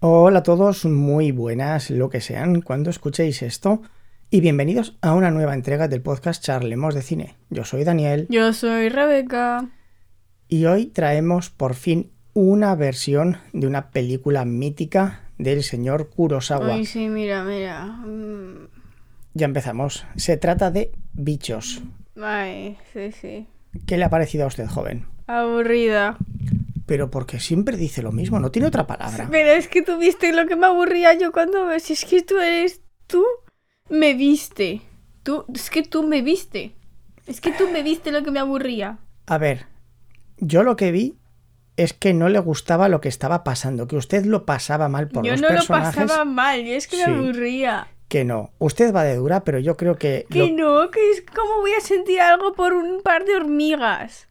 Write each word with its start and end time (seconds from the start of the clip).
Hola 0.00 0.40
a 0.40 0.42
todos, 0.42 0.84
muy 0.84 1.32
buenas, 1.32 1.90
lo 1.90 2.10
que 2.10 2.20
sean, 2.20 2.60
cuando 2.60 2.90
escuchéis 2.90 3.42
esto. 3.42 3.82
Y 4.30 4.40
bienvenidos 4.40 4.96
a 5.02 5.14
una 5.14 5.30
nueva 5.30 5.54
entrega 5.54 5.88
del 5.88 6.02
podcast 6.02 6.42
Charlemos 6.44 6.94
de 6.94 7.02
Cine. 7.02 7.36
Yo 7.48 7.64
soy 7.64 7.84
Daniel 7.84 8.26
Yo 8.28 8.52
soy 8.52 8.88
Rebeca. 8.88 9.68
y 10.48 10.64
hoy 10.66 10.86
traemos 10.86 11.50
por 11.50 11.74
fin 11.74 12.10
una 12.34 12.74
versión 12.74 13.38
de 13.52 13.66
una 13.66 13.90
película 13.90 14.44
mítica 14.44 15.22
del 15.38 15.62
señor 15.62 16.10
Kurosawa. 16.10 16.74
Ay, 16.74 16.84
sí, 16.86 17.08
mira, 17.08 17.44
mira. 17.44 17.86
Mm, 17.86 18.68
Ya 19.34 19.46
empezamos. 19.46 20.04
Se 20.16 20.36
trata 20.36 20.70
de 20.70 20.92
Bichos. 21.14 21.82
Ay, 22.20 22.76
sí, 22.92 23.12
sí. 23.12 23.46
¿Qué 23.86 23.96
le 23.96 24.04
ha 24.04 24.10
parecido 24.10 24.44
a 24.44 24.48
usted, 24.48 24.66
joven? 24.66 25.06
Aburrida. 25.26 26.16
Pero 26.86 27.10
porque 27.10 27.40
siempre 27.40 27.76
dice 27.76 28.00
lo 28.02 28.12
mismo, 28.12 28.38
no 28.38 28.50
tiene 28.50 28.68
otra 28.68 28.86
palabra. 28.86 29.28
Pero 29.30 29.50
es 29.50 29.66
que 29.68 29.82
tú 29.82 29.98
viste 29.98 30.32
lo 30.32 30.46
que 30.46 30.54
me 30.56 30.66
aburría 30.66 31.14
yo 31.14 31.32
cuando 31.32 31.66
ves. 31.66 31.90
Es 31.90 32.04
que 32.04 32.22
tú 32.22 32.38
eres. 32.38 32.80
Tú 33.08 33.24
me 33.88 34.14
viste. 34.14 34.82
Tú. 35.24 35.44
Es 35.52 35.68
que 35.70 35.82
tú 35.82 36.04
me 36.04 36.22
viste. 36.22 36.74
Es 37.26 37.40
que 37.40 37.50
tú 37.52 37.68
me 37.72 37.82
viste 37.82 38.12
lo 38.12 38.22
que 38.22 38.30
me 38.30 38.38
aburría. 38.38 38.98
A 39.26 39.38
ver, 39.38 39.66
yo 40.38 40.62
lo 40.62 40.76
que 40.76 40.92
vi 40.92 41.16
es 41.76 41.92
que 41.92 42.14
no 42.14 42.28
le 42.28 42.38
gustaba 42.38 42.88
lo 42.88 43.00
que 43.00 43.08
estaba 43.08 43.42
pasando, 43.42 43.88
que 43.88 43.96
usted 43.96 44.24
lo 44.24 44.46
pasaba 44.46 44.88
mal 44.88 45.08
por 45.08 45.24
yo 45.24 45.32
los 45.32 45.40
no 45.42 45.48
lo 45.48 45.54
personajes. 45.56 46.02
pasaba 46.04 46.24
mal, 46.24 46.60
y 46.60 46.72
es 46.72 46.86
que 46.86 46.96
Sí. 46.96 47.02
me 47.10 47.16
aburría. 47.16 47.88
Que 48.08 48.24
no. 48.24 48.52
Usted 48.58 48.94
va 48.94 49.02
de 49.02 49.16
dura, 49.16 49.42
pero 49.42 49.58
yo 49.58 49.76
creo 49.76 49.96
que. 49.96 50.26
Que 50.30 50.46
lo- 50.46 50.84
no, 50.84 50.90
que 50.92 51.10
es 51.10 51.22
como 51.34 51.58
voy 51.58 51.72
a 51.72 51.80
sentir 51.80 52.20
algo 52.20 52.52
por 52.52 52.72
un 52.72 53.02
par 53.02 53.24
de 53.24 53.34
hormigas. 53.34 54.28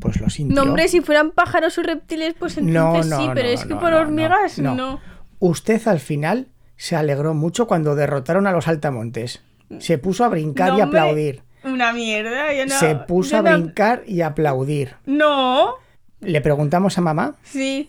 Pues 0.00 0.20
lo 0.20 0.28
sintió. 0.30 0.56
No, 0.56 0.62
hombre, 0.62 0.88
si 0.88 1.00
fueran 1.00 1.30
pájaros 1.30 1.76
o 1.78 1.82
reptiles, 1.82 2.34
pues 2.38 2.56
No, 2.60 2.94
entonces 2.96 3.10
no, 3.10 3.20
sí, 3.22 3.28
pero 3.34 3.48
no, 3.48 3.54
es 3.54 3.64
que 3.64 3.74
no, 3.74 3.80
por 3.80 3.90
no, 3.90 3.96
no, 3.96 4.02
hormigas 4.02 4.58
no. 4.58 4.74
no. 4.74 5.00
Usted 5.38 5.86
al 5.88 6.00
final 6.00 6.48
se 6.76 6.96
alegró 6.96 7.34
mucho 7.34 7.66
cuando 7.66 7.94
derrotaron 7.94 8.46
a 8.46 8.52
los 8.52 8.66
altamontes. 8.68 9.42
Se 9.78 9.98
puso 9.98 10.24
a 10.24 10.28
brincar 10.28 10.70
No, 10.72 10.78
y 10.78 10.82
hombre. 10.82 10.98
aplaudir. 11.00 11.42
Una 11.62 11.92
mierda, 11.92 12.52
yo 12.54 12.66
no. 12.66 12.78
se 12.78 12.94
puso 12.96 13.36
a 13.36 13.42
no- 13.42 13.52
brincar 13.52 14.02
y 14.06 14.22
a 14.22 14.28
aplaudir. 14.28 14.94
No, 15.06 15.74
Le 16.20 16.40
preguntamos 16.40 16.96
a 16.98 17.00
mamá. 17.02 17.34
sí. 17.42 17.88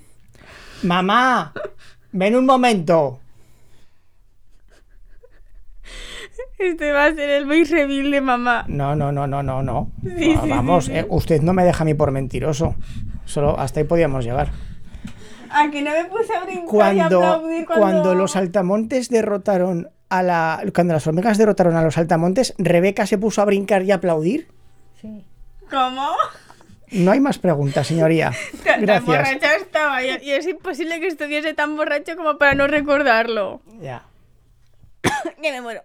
Mamá, 0.83 1.53
ven 2.11 2.35
un 2.35 2.45
momento. 2.45 3.19
Este 6.63 6.91
va 6.91 7.05
a 7.05 7.13
ser 7.13 7.29
el 7.29 7.45
voice 7.45 7.73
reveal 7.73 8.11
de 8.11 8.21
mamá. 8.21 8.65
No, 8.67 8.95
no, 8.95 9.11
no, 9.11 9.27
no, 9.27 9.41
no, 9.43 9.61
no. 9.63 9.91
Sí, 10.03 10.35
Ah, 10.37 10.41
sí, 10.43 10.49
Vamos, 10.49 10.85
sí, 10.85 10.91
sí. 10.91 10.97
eh, 10.99 11.05
usted 11.09 11.41
no 11.41 11.53
me 11.53 11.63
deja 11.63 11.83
a 11.83 11.85
mí 11.85 11.93
por 11.93 12.11
mentiroso. 12.11 12.75
Solo 13.25 13.57
hasta 13.59 13.79
ahí 13.79 13.85
podíamos 13.85 14.23
llegar. 14.25 14.49
A 15.49 15.69
que 15.69 15.81
no 15.81 15.91
me 15.91 16.05
puse 16.05 16.33
a 16.33 16.43
brincar 16.45 16.95
y 16.95 16.99
aplaudir 17.01 17.65
cuando... 17.65 17.81
cuando 17.81 18.15
los 18.15 18.35
altamontes 18.35 19.09
derrotaron 19.09 19.89
a 20.09 20.23
la. 20.23 20.63
Cuando 20.73 20.93
las 20.93 21.05
hormigas 21.07 21.37
derrotaron 21.37 21.75
a 21.75 21.83
los 21.83 21.97
altamontes, 21.97 22.53
Rebeca 22.57 23.05
se 23.05 23.17
puso 23.17 23.41
a 23.41 23.45
brincar 23.45 23.83
y 23.83 23.91
a 23.91 23.95
aplaudir. 23.95 24.47
¿Cómo? 25.69 26.07
No 26.91 27.11
hay 27.11 27.19
más 27.21 27.39
preguntas, 27.39 27.87
señoría. 27.87 28.31
Tan, 28.63 28.63
tan 28.63 28.81
Gracias. 28.81 29.05
borracha 29.05 29.55
estaba 29.55 30.03
y, 30.03 30.09
y 30.23 30.31
es 30.31 30.45
imposible 30.47 30.99
que 30.99 31.07
estuviese 31.07 31.53
tan 31.53 31.75
borracho 31.77 32.15
como 32.17 32.37
para 32.37 32.53
no 32.53 32.67
recordarlo. 32.67 33.61
Ya. 33.81 34.03
que 35.41 35.51
me 35.51 35.61
muero. 35.61 35.81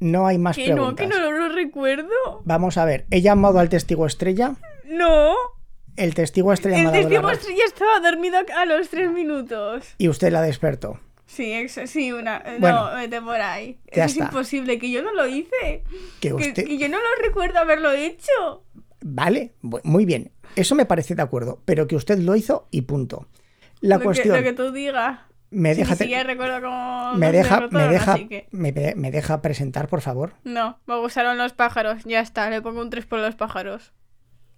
No 0.00 0.26
hay 0.26 0.38
más 0.38 0.56
Que 0.56 0.68
no, 0.70 0.74
preguntas. 0.94 1.06
que 1.06 1.12
no 1.18 1.30
lo 1.30 1.54
recuerdo. 1.54 2.42
Vamos 2.44 2.76
a 2.78 2.84
ver. 2.84 3.06
He 3.10 3.20
llamado 3.20 3.58
al 3.58 3.68
testigo 3.68 4.06
estrella. 4.06 4.54
No. 4.86 5.34
El 5.96 6.14
testigo 6.14 6.52
estrella 6.52 6.82
El 6.84 6.90
testigo 6.92 7.30
estrella 7.30 7.64
estaba 7.66 8.00
dormido 8.00 8.38
a 8.56 8.64
los 8.64 8.88
tres 8.88 9.10
minutos. 9.10 9.84
Y 9.98 10.08
usted 10.08 10.32
la 10.32 10.40
despertó. 10.42 10.98
Sí, 11.26 11.52
ex- 11.52 11.80
sí, 11.86 12.10
una. 12.12 12.42
Bueno, 12.58 12.90
no, 12.90 12.96
vete 12.96 13.20
por 13.20 13.40
ahí. 13.40 13.78
ya 13.94 14.06
es 14.06 14.12
está. 14.12 14.24
imposible, 14.24 14.78
que 14.78 14.90
yo 14.90 15.02
no 15.02 15.12
lo 15.12 15.26
hice. 15.26 15.84
Que 16.20 16.28
Que, 16.30 16.34
usted. 16.34 16.64
que 16.66 16.78
yo 16.78 16.88
no 16.88 16.96
lo 16.96 17.22
recuerdo 17.22 17.58
haberlo 17.60 17.92
hecho. 17.92 18.64
Vale, 19.02 19.52
muy 19.62 20.04
bien. 20.06 20.32
Eso 20.56 20.74
me 20.74 20.86
parece 20.86 21.14
de 21.14 21.22
acuerdo. 21.22 21.60
Pero 21.64 21.86
que 21.86 21.94
usted 21.96 22.18
lo 22.18 22.34
hizo 22.34 22.66
y 22.70 22.82
punto. 22.82 23.26
La 23.80 23.98
lo, 23.98 24.04
cuestión. 24.04 24.34
que, 24.34 24.40
lo 24.42 24.44
que 24.48 24.52
tú 24.54 24.72
digas. 24.72 25.20
Me 25.50 25.74
deja, 25.74 25.94
sí, 25.96 26.04
te- 26.04 26.08
ya 26.10 26.22
recuerdo 26.22 26.60
cómo 26.62 27.14
me 27.14 27.32
deja, 27.32 27.68
me 27.72 27.88
deja, 27.88 28.12
así 28.12 28.28
que- 28.28 28.46
me, 28.52 28.72
pe- 28.72 28.94
me 28.94 29.10
deja 29.10 29.42
presentar, 29.42 29.88
por 29.88 30.00
favor. 30.00 30.34
No, 30.44 30.78
me 30.86 30.96
gustaron 30.98 31.38
los 31.38 31.52
pájaros. 31.52 32.04
Ya 32.04 32.20
está, 32.20 32.48
le 32.50 32.62
pongo 32.62 32.80
un 32.80 32.90
3 32.90 33.04
por 33.06 33.18
los 33.18 33.34
pájaros. 33.34 33.92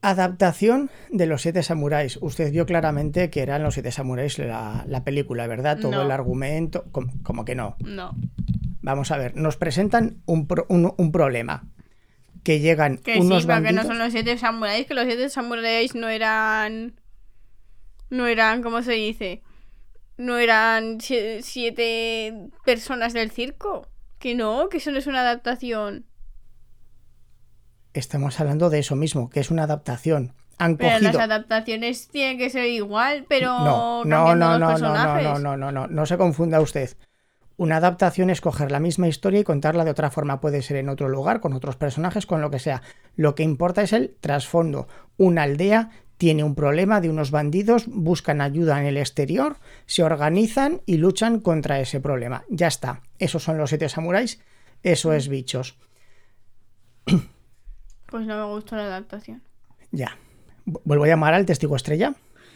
Adaptación 0.02 0.90
de 1.10 1.26
los 1.26 1.42
siete 1.42 1.62
samuráis. 1.62 2.18
Usted 2.20 2.50
vio 2.50 2.66
claramente 2.66 3.30
que 3.30 3.40
eran 3.40 3.62
los 3.62 3.74
siete 3.74 3.92
samuráis 3.92 4.36
la, 4.38 4.84
la 4.88 5.04
película, 5.04 5.46
¿verdad? 5.46 5.78
Todo 5.80 5.92
No. 5.92 6.02
el 6.02 6.10
argumento. 6.10 6.84
com- 6.90 7.22
Como, 7.22 7.44
que 7.44 7.54
no. 7.54 7.76
No. 7.84 8.14
Vamos 8.82 9.12
a 9.12 9.16
ver. 9.16 9.36
Nos 9.36 9.56
presentan 9.56 10.16
un, 10.26 10.48
pro- 10.48 10.66
un- 10.68 10.92
un 10.96 11.12
problema. 11.12 11.68
Que 12.42 12.58
llegan 12.58 12.96
Que 12.98 13.20
unos 13.20 13.42
sí, 13.42 13.46
pero 13.46 13.58
que 13.60 13.62
bandidos. 13.66 13.84
no 13.84 13.90
son 13.92 13.98
los 14.00 14.10
siete 14.12 14.36
samuráis, 14.36 14.86
que 14.88 14.94
los 14.94 15.04
siete 15.04 15.28
samuráis 15.28 15.94
no 15.94 16.08
eran. 16.08 16.94
No 18.10 18.26
eran, 18.26 18.60
¿cómo 18.62 18.82
se 18.82 18.92
dice? 18.94 19.42
No 20.16 20.38
eran 20.38 20.98
sie- 21.00 21.42
siete 21.42 22.50
personas 22.64 23.12
del 23.12 23.30
circo. 23.30 23.88
Que 24.18 24.34
no, 24.34 24.68
que 24.68 24.76
eso 24.76 24.92
no 24.92 24.98
es 24.98 25.06
una 25.06 25.20
adaptación. 25.22 26.06
Estamos 27.92 28.40
hablando 28.40 28.70
de 28.70 28.78
eso 28.78 28.96
mismo, 28.96 29.28
que 29.28 29.40
es 29.40 29.50
una 29.50 29.64
adaptación. 29.64 30.32
Han 30.58 30.76
Pero 30.76 30.92
cogido. 30.92 31.12
las 31.12 31.22
adaptaciones 31.22 32.08
tienen 32.08 32.38
que 32.38 32.48
ser 32.50 32.66
igual, 32.66 33.26
pero 33.28 33.48
No, 33.58 34.04
no, 34.04 34.34
no, 34.34 34.36
no, 34.36 34.36
no, 34.36 34.58
no, 34.58 34.68
personajes. 34.68 35.24
no, 35.24 35.38
no, 35.38 35.56
no, 35.56 35.72
no, 35.72 35.86
no 35.88 36.06
se 36.06 36.16
confunda 36.16 36.60
usted. 36.60 36.96
Una 37.56 37.76
adaptación 37.76 38.30
es 38.30 38.40
coger 38.40 38.70
la 38.70 38.80
misma 38.80 39.08
historia 39.08 39.40
y 39.40 39.44
contarla 39.44 39.84
de 39.84 39.90
otra 39.90 40.10
forma. 40.10 40.40
Puede 40.40 40.62
ser 40.62 40.76
en 40.78 40.88
otro 40.88 41.08
lugar, 41.08 41.40
con 41.40 41.52
otros 41.52 41.76
personajes, 41.76 42.26
con 42.26 42.40
lo 42.40 42.50
que 42.50 42.58
sea. 42.58 42.82
Lo 43.14 43.34
que 43.34 43.42
importa 43.42 43.82
es 43.82 43.92
el 43.92 44.16
trasfondo. 44.20 44.88
Una 45.18 45.42
aldea 45.42 45.90
tiene 46.22 46.44
un 46.44 46.54
problema 46.54 47.00
de 47.00 47.10
unos 47.10 47.32
bandidos, 47.32 47.86
buscan 47.88 48.40
ayuda 48.40 48.78
en 48.80 48.86
el 48.86 48.96
exterior, 48.96 49.56
se 49.86 50.04
organizan 50.04 50.80
y 50.86 50.98
luchan 50.98 51.40
contra 51.40 51.80
ese 51.80 51.98
problema. 51.98 52.44
Ya 52.48 52.68
está. 52.68 53.00
Esos 53.18 53.42
son 53.42 53.58
los 53.58 53.70
siete 53.70 53.88
samuráis. 53.88 54.38
Eso 54.84 55.12
es 55.12 55.26
bichos. 55.26 55.76
Pues 58.06 58.24
no 58.24 58.36
me 58.46 58.54
gustó 58.54 58.76
la 58.76 58.84
adaptación. 58.84 59.42
Ya. 59.90 60.16
Vu- 60.64 60.80
Vuelvo 60.84 61.04
a 61.04 61.08
llamar 61.08 61.34
al 61.34 61.44
testigo 61.44 61.74
estrella. 61.74 62.14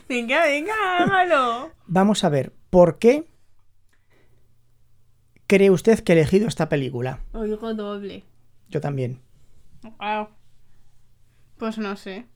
Venga, 0.08 0.44
venga, 0.44 0.74
hágalo. 0.98 1.72
Vamos 1.88 2.22
a 2.22 2.28
ver, 2.28 2.52
¿por 2.70 3.00
qué 3.00 3.26
cree 5.48 5.70
usted 5.70 5.98
que 6.04 6.12
he 6.12 6.16
elegido 6.20 6.46
esta 6.46 6.68
película? 6.68 7.18
Oigo 7.32 7.74
doble. 7.74 8.22
Yo 8.68 8.80
también. 8.80 9.20
Wow. 9.98 10.28
Pues 11.58 11.78
no 11.78 11.96
sé. 11.96 12.26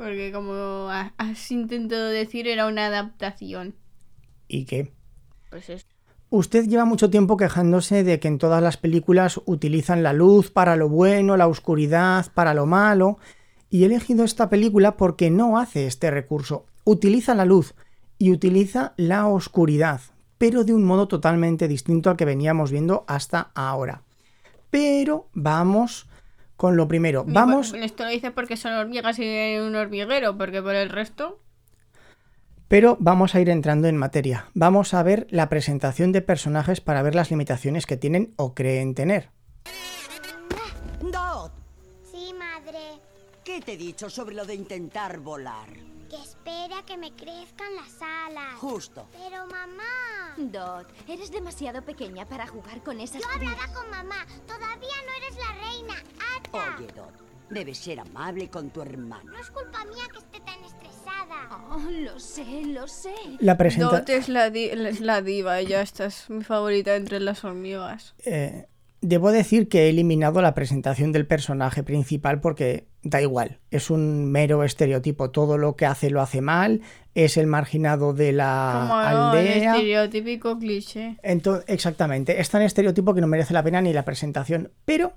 Porque 0.00 0.32
como 0.32 0.88
ha- 0.88 1.12
has 1.18 1.50
intentado 1.50 2.08
decir, 2.08 2.48
era 2.48 2.66
una 2.66 2.86
adaptación. 2.86 3.74
¿Y 4.48 4.64
qué? 4.64 4.94
Pues 5.50 5.68
es. 5.68 5.86
Usted 6.30 6.66
lleva 6.66 6.86
mucho 6.86 7.10
tiempo 7.10 7.36
quejándose 7.36 8.02
de 8.02 8.18
que 8.18 8.28
en 8.28 8.38
todas 8.38 8.62
las 8.62 8.78
películas 8.78 9.38
utilizan 9.44 10.02
la 10.02 10.14
luz 10.14 10.50
para 10.50 10.74
lo 10.76 10.88
bueno, 10.88 11.36
la 11.36 11.48
oscuridad 11.48 12.32
para 12.32 12.54
lo 12.54 12.64
malo, 12.64 13.18
y 13.68 13.82
he 13.82 13.86
elegido 13.86 14.24
esta 14.24 14.48
película 14.48 14.96
porque 14.96 15.30
no 15.30 15.58
hace 15.58 15.86
este 15.86 16.10
recurso. 16.10 16.64
Utiliza 16.84 17.34
la 17.34 17.44
luz 17.44 17.74
y 18.16 18.30
utiliza 18.32 18.94
la 18.96 19.26
oscuridad, 19.26 20.00
pero 20.38 20.64
de 20.64 20.72
un 20.72 20.84
modo 20.84 21.08
totalmente 21.08 21.68
distinto 21.68 22.08
al 22.08 22.16
que 22.16 22.24
veníamos 22.24 22.70
viendo 22.70 23.04
hasta 23.06 23.50
ahora. 23.54 24.02
Pero 24.70 25.28
vamos 25.34 26.08
con 26.60 26.76
lo 26.76 26.86
primero. 26.86 27.24
Vamos, 27.26 27.72
Esto 27.72 28.04
lo 28.04 28.10
dice 28.10 28.32
porque 28.32 28.58
son 28.58 28.74
hormigas 28.74 29.18
y 29.18 29.56
un 29.56 29.74
hormiguero, 29.76 30.36
porque 30.36 30.60
por 30.60 30.74
el 30.74 30.90
resto. 30.90 31.40
pero 32.68 32.98
vamos 33.00 33.34
a 33.34 33.40
ir 33.40 33.48
entrando 33.48 33.88
en 33.88 33.96
materia. 33.96 34.44
Vamos 34.52 34.92
a 34.92 35.02
ver 35.02 35.26
la 35.30 35.48
presentación 35.48 36.12
de 36.12 36.20
personajes 36.20 36.82
para 36.82 37.00
ver 37.00 37.14
las 37.14 37.30
limitaciones 37.30 37.86
que 37.86 37.96
tienen 37.96 38.34
o 38.36 38.54
creen 38.54 38.94
tener. 38.94 39.30
Dot, 41.00 41.50
Sí, 42.12 42.34
madre. 42.38 42.78
¿qué 43.42 43.62
te 43.62 43.72
he 43.72 43.76
dicho 43.78 44.10
sobre 44.10 44.34
lo 44.34 44.44
de 44.44 44.54
intentar 44.54 45.18
volar? 45.18 45.68
Que 46.10 46.16
espera 46.16 46.82
que 46.86 46.96
me 46.98 47.12
crezcan 47.14 47.72
las 47.76 47.94
alas. 48.02 48.54
Justo. 48.58 49.06
Pero 49.12 49.46
mamá. 49.46 50.34
Dot, 50.36 50.92
eres 51.08 51.30
demasiado 51.30 51.82
pequeña 51.82 52.26
para 52.26 52.46
jugar 52.48 52.82
con 52.82 52.98
esas 53.00 53.22
Yo 53.22 53.28
crías. 53.38 53.52
hablaba 53.52 53.72
con 53.80 53.90
mamá. 53.90 54.26
Todavía 54.46 54.96
no 55.06 55.24
eres 55.24 55.38
la 55.38 55.52
reina. 55.70 55.94
Ata. 56.36 56.76
Oye, 56.78 56.88
Dot, 56.96 57.14
debes 57.48 57.78
ser 57.78 58.00
amable 58.00 58.50
con 58.50 58.70
tu 58.70 58.82
hermano. 58.82 59.30
No 59.30 59.38
es 59.38 59.50
culpa 59.50 59.84
mía 59.84 60.02
que 60.12 60.18
esté 60.18 60.40
tan 60.40 60.62
estresada. 60.64 61.48
Oh, 61.70 61.78
lo 61.88 62.18
sé, 62.18 62.64
lo 62.66 62.88
sé. 62.88 63.14
La 63.38 63.56
presenta... 63.56 63.98
Dot 64.00 64.08
es 64.08 64.28
la, 64.28 64.50
di- 64.50 64.64
es 64.70 65.00
la 65.00 65.22
diva, 65.22 65.60
ella 65.60 65.80
esta 65.80 66.06
es 66.06 66.28
mi 66.28 66.42
favorita 66.42 66.96
entre 66.96 67.20
las 67.20 67.44
hormigas. 67.44 68.14
Eh, 68.24 68.66
debo 69.00 69.30
decir 69.30 69.68
que 69.68 69.86
he 69.86 69.90
eliminado 69.90 70.42
la 70.42 70.54
presentación 70.54 71.12
del 71.12 71.26
personaje 71.28 71.84
principal 71.84 72.40
porque 72.40 72.89
da 73.02 73.22
igual, 73.22 73.58
es 73.70 73.90
un 73.90 74.30
mero 74.30 74.62
estereotipo, 74.62 75.30
todo 75.30 75.56
lo 75.58 75.74
que 75.76 75.86
hace 75.86 76.10
lo 76.10 76.20
hace 76.20 76.40
mal, 76.40 76.82
es 77.14 77.36
el 77.36 77.46
marginado 77.46 78.12
de 78.12 78.32
la 78.32 78.86
Como 78.88 79.00
el 79.00 79.06
aldea. 79.06 79.72
estereotípico 79.74 80.58
cliché. 80.58 81.16
Exactamente, 81.66 82.40
es 82.40 82.50
tan 82.50 82.62
estereotipo 82.62 83.14
que 83.14 83.20
no 83.20 83.26
merece 83.26 83.54
la 83.54 83.62
pena 83.62 83.80
ni 83.80 83.92
la 83.92 84.04
presentación, 84.04 84.72
pero 84.84 85.14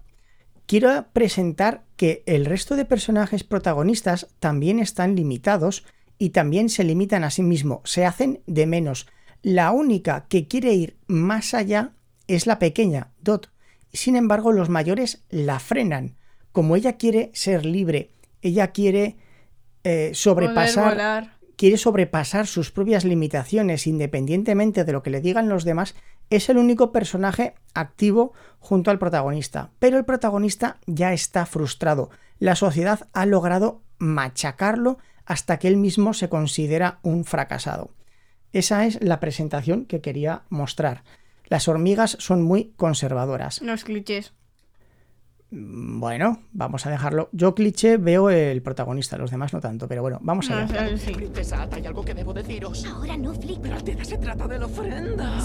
quiero 0.66 1.06
presentar 1.14 1.84
que 1.98 2.24
el 2.26 2.46
resto 2.46 2.76
de 2.76 2.86
personajes 2.86 3.44
protagonistas 3.44 4.28
también 4.40 4.80
están 4.80 5.16
limitados 5.16 5.86
y 6.18 6.30
también 6.30 6.70
se 6.70 6.84
limitan 6.84 7.24
a 7.24 7.32
sí 7.32 7.44
mismos, 7.44 7.82
se 7.84 8.06
hacen 8.06 8.42
de 8.48 8.66
menos. 8.66 9.08
La 9.42 9.72
única 9.72 10.26
que 10.30 10.48
quiere 10.48 10.74
ir 10.74 10.96
más 11.08 11.54
allá 11.54 11.92
es 12.28 12.48
la 12.48 12.60
pequeña, 12.60 13.12
Dot. 13.20 13.52
Sin 13.92 14.16
embargo, 14.16 14.54
los 14.54 14.70
mayores 14.70 15.24
la 15.30 15.60
frenan. 15.60 16.16
Como 16.54 16.78
ella 16.78 16.94
quiere 16.94 17.30
ser 17.34 17.66
libre, 17.66 18.12
ella 18.42 18.68
quiere 18.72 19.18
eh, 19.84 20.12
sobrepasar 20.14 21.34
quiere 21.56 21.78
sobrepasar 21.78 22.48
sus 22.48 22.72
propias 22.72 23.06
limitaciones 23.06 23.88
independientemente 23.88 24.84
de 24.84 24.92
lo 24.92 25.04
que 25.04 25.10
le 25.10 25.22
digan 25.22 25.50
los 25.50 25.64
demás, 25.64 25.96
es 26.30 26.50
el 26.50 26.58
único 26.58 26.92
personaje 26.92 27.54
activo 27.74 28.34
junto 28.60 28.92
al 28.92 29.00
protagonista. 29.00 29.72
Pero 29.80 29.98
el 29.98 30.06
protagonista 30.06 30.78
ya 30.88 31.14
está 31.14 31.46
frustrado. 31.46 32.10
La 32.40 32.56
sociedad 32.56 33.08
ha 33.14 33.26
logrado 33.26 33.82
machacarlo 33.98 34.98
hasta 35.26 35.58
que 35.60 35.68
él 35.68 35.78
mismo 35.78 36.14
se 36.14 36.30
considera 36.30 37.00
un 37.02 37.24
fracasado. 37.24 37.92
Esa 38.52 38.86
es 38.86 39.02
la 39.02 39.20
presentación 39.20 39.86
que 39.86 40.02
quería 40.02 40.44
mostrar. 40.50 41.04
Las 41.48 41.68
hormigas 41.68 42.18
son 42.20 42.42
muy 42.42 42.74
conservadoras. 42.76 43.62
Los 43.62 43.84
clichés. 43.84 44.34
Bueno, 45.56 46.42
vamos 46.52 46.84
a 46.88 46.90
dejarlo. 46.90 47.30
Yo 47.32 47.54
cliché 47.54 47.98
veo 47.98 48.32
el 48.32 48.64
protagonista, 48.64 49.20
los 49.20 49.30
demás 49.30 49.54
no 49.54 49.62
tanto, 49.62 49.88
pero 49.88 50.02
bueno, 50.02 50.18
vamos 50.24 50.50
a 50.50 50.56
ver. 50.56 50.68
sea, 50.68 50.98
sí. 50.98 51.14
Princesa 51.14 51.70
hay 51.72 51.86
algo 51.86 52.04
que 52.04 52.16
debo 52.16 52.34
deciros. 52.34 52.84
Ahora 52.86 53.16
no, 53.16 53.36
Flick. 53.36 53.62
Pero 53.62 53.78
se 54.04 54.18
trata 54.18 54.48
de 54.48 54.58
la 54.58 54.66
ofrenda. 54.66 55.38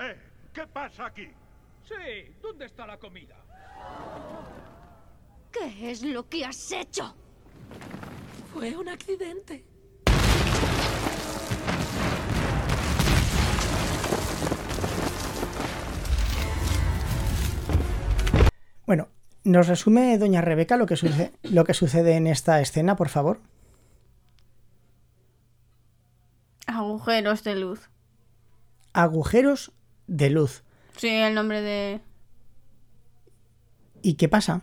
Eh, 0.00 0.16
¿qué 0.52 0.66
pasa 0.66 1.06
aquí? 1.06 1.28
Sí, 1.84 2.34
¿dónde 2.42 2.64
está 2.64 2.84
la 2.84 2.98
comida? 2.98 3.36
¿Qué 5.52 5.92
es 5.92 6.02
lo 6.02 6.28
que 6.28 6.44
has 6.44 6.72
hecho? 6.72 7.14
Fue 8.52 8.76
un 8.76 8.88
accidente. 8.88 9.64
¿Nos 19.44 19.68
resume 19.68 20.16
doña 20.18 20.40
Rebeca 20.40 20.76
lo 20.76 20.86
que, 20.86 20.96
suce- 20.96 21.32
lo 21.42 21.64
que 21.64 21.74
sucede 21.74 22.16
en 22.16 22.26
esta 22.26 22.60
escena, 22.60 22.96
por 22.96 23.08
favor? 23.08 23.40
Agujeros 26.66 27.44
de 27.44 27.56
luz. 27.56 27.90
Agujeros 28.92 29.72
de 30.06 30.30
luz. 30.30 30.62
Sí, 30.96 31.08
el 31.08 31.34
nombre 31.34 31.60
de. 31.60 32.00
¿Y 34.02 34.14
qué 34.14 34.28
pasa? 34.28 34.62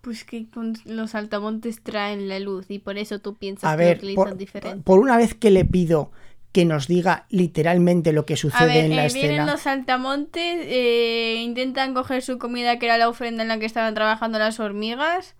Pues 0.00 0.24
que 0.24 0.48
con 0.50 0.74
los 0.84 1.14
altamontes 1.14 1.82
traen 1.82 2.28
la 2.28 2.40
luz 2.40 2.66
y 2.70 2.78
por 2.80 2.98
eso 2.98 3.20
tú 3.20 3.36
piensas 3.36 3.72
A 3.72 3.76
que 3.76 3.84
ver, 3.84 3.96
lo 3.96 3.98
utilizan 4.00 4.24
por, 4.24 4.36
diferente. 4.36 4.82
por 4.82 4.98
una 4.98 5.16
vez 5.16 5.34
que 5.34 5.50
le 5.50 5.64
pido 5.64 6.10
que 6.52 6.66
nos 6.66 6.86
diga 6.86 7.26
literalmente 7.30 8.12
lo 8.12 8.26
que 8.26 8.36
sucede 8.36 8.66
ver, 8.66 8.84
en 8.84 8.96
la 8.96 9.06
eh, 9.06 9.10
vienen 9.12 9.32
escena. 9.32 9.52
los 9.52 9.62
saltamontes, 9.62 10.66
eh, 10.68 11.40
intentan 11.42 11.94
coger 11.94 12.22
su 12.22 12.38
comida, 12.38 12.78
que 12.78 12.86
era 12.86 12.98
la 12.98 13.08
ofrenda 13.08 13.42
en 13.42 13.48
la 13.48 13.58
que 13.58 13.66
estaban 13.66 13.94
trabajando 13.94 14.38
las 14.38 14.60
hormigas. 14.60 15.34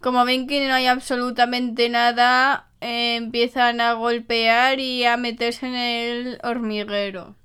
Como 0.00 0.24
ven 0.24 0.46
que 0.46 0.66
no 0.66 0.74
hay 0.74 0.86
absolutamente 0.86 1.88
nada, 1.88 2.68
eh, 2.80 3.16
empiezan 3.16 3.80
a 3.80 3.92
golpear 3.92 4.80
y 4.80 5.04
a 5.04 5.16
meterse 5.16 5.66
en 5.66 5.74
el 5.74 6.38
hormiguero. 6.42 7.36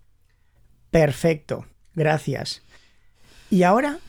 Perfecto, 0.90 1.66
gracias. 1.94 2.64
Y 3.52 3.64
ahora 3.64 4.00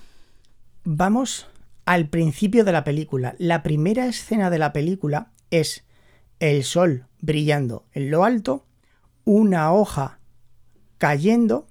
vamos 0.84 1.46
al 1.84 2.08
principio 2.08 2.64
de 2.64 2.72
la 2.72 2.84
película. 2.84 3.34
La 3.38 3.62
primera 3.62 4.06
escena 4.06 4.50
de 4.50 4.58
la 4.58 4.72
película 4.72 5.30
es 5.50 5.84
el 6.40 6.64
sol 6.64 7.06
brillando 7.22 7.86
en 7.92 8.10
lo 8.10 8.24
alto, 8.24 8.66
una 9.24 9.72
hoja 9.72 10.19
cayendo 10.98 11.66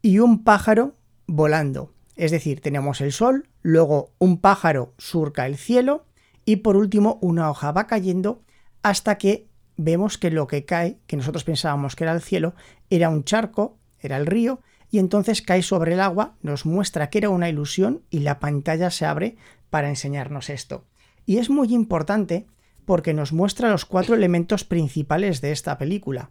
y 0.00 0.18
un 0.18 0.42
pájaro 0.42 0.96
volando. 1.26 1.94
Es 2.16 2.32
decir, 2.32 2.60
tenemos 2.60 3.00
el 3.00 3.12
sol, 3.12 3.48
luego 3.62 4.12
un 4.18 4.40
pájaro 4.40 4.94
surca 4.98 5.46
el 5.46 5.56
cielo 5.56 6.06
y 6.44 6.56
por 6.56 6.76
último 6.76 7.18
una 7.22 7.48
hoja 7.48 7.70
va 7.70 7.86
cayendo 7.86 8.42
hasta 8.82 9.16
que 9.16 9.46
vemos 9.76 10.18
que 10.18 10.30
lo 10.30 10.46
que 10.46 10.64
cae, 10.64 10.98
que 11.06 11.16
nosotros 11.16 11.44
pensábamos 11.44 11.94
que 11.94 12.04
era 12.04 12.12
el 12.12 12.20
cielo, 12.20 12.54
era 12.90 13.08
un 13.08 13.24
charco, 13.24 13.78
era 14.00 14.16
el 14.16 14.26
río, 14.26 14.60
y 14.90 14.98
entonces 14.98 15.40
cae 15.40 15.62
sobre 15.62 15.94
el 15.94 16.00
agua, 16.00 16.34
nos 16.42 16.66
muestra 16.66 17.08
que 17.08 17.18
era 17.18 17.30
una 17.30 17.48
ilusión 17.48 18.02
y 18.10 18.20
la 18.20 18.38
pantalla 18.40 18.90
se 18.90 19.06
abre 19.06 19.36
para 19.70 19.88
enseñarnos 19.88 20.50
esto. 20.50 20.84
Y 21.24 21.38
es 21.38 21.48
muy 21.48 21.72
importante 21.72 22.46
porque 22.84 23.14
nos 23.14 23.32
muestra 23.32 23.70
los 23.70 23.84
cuatro 23.84 24.14
elementos 24.14 24.64
principales 24.64 25.40
de 25.40 25.52
esta 25.52 25.78
película. 25.78 26.30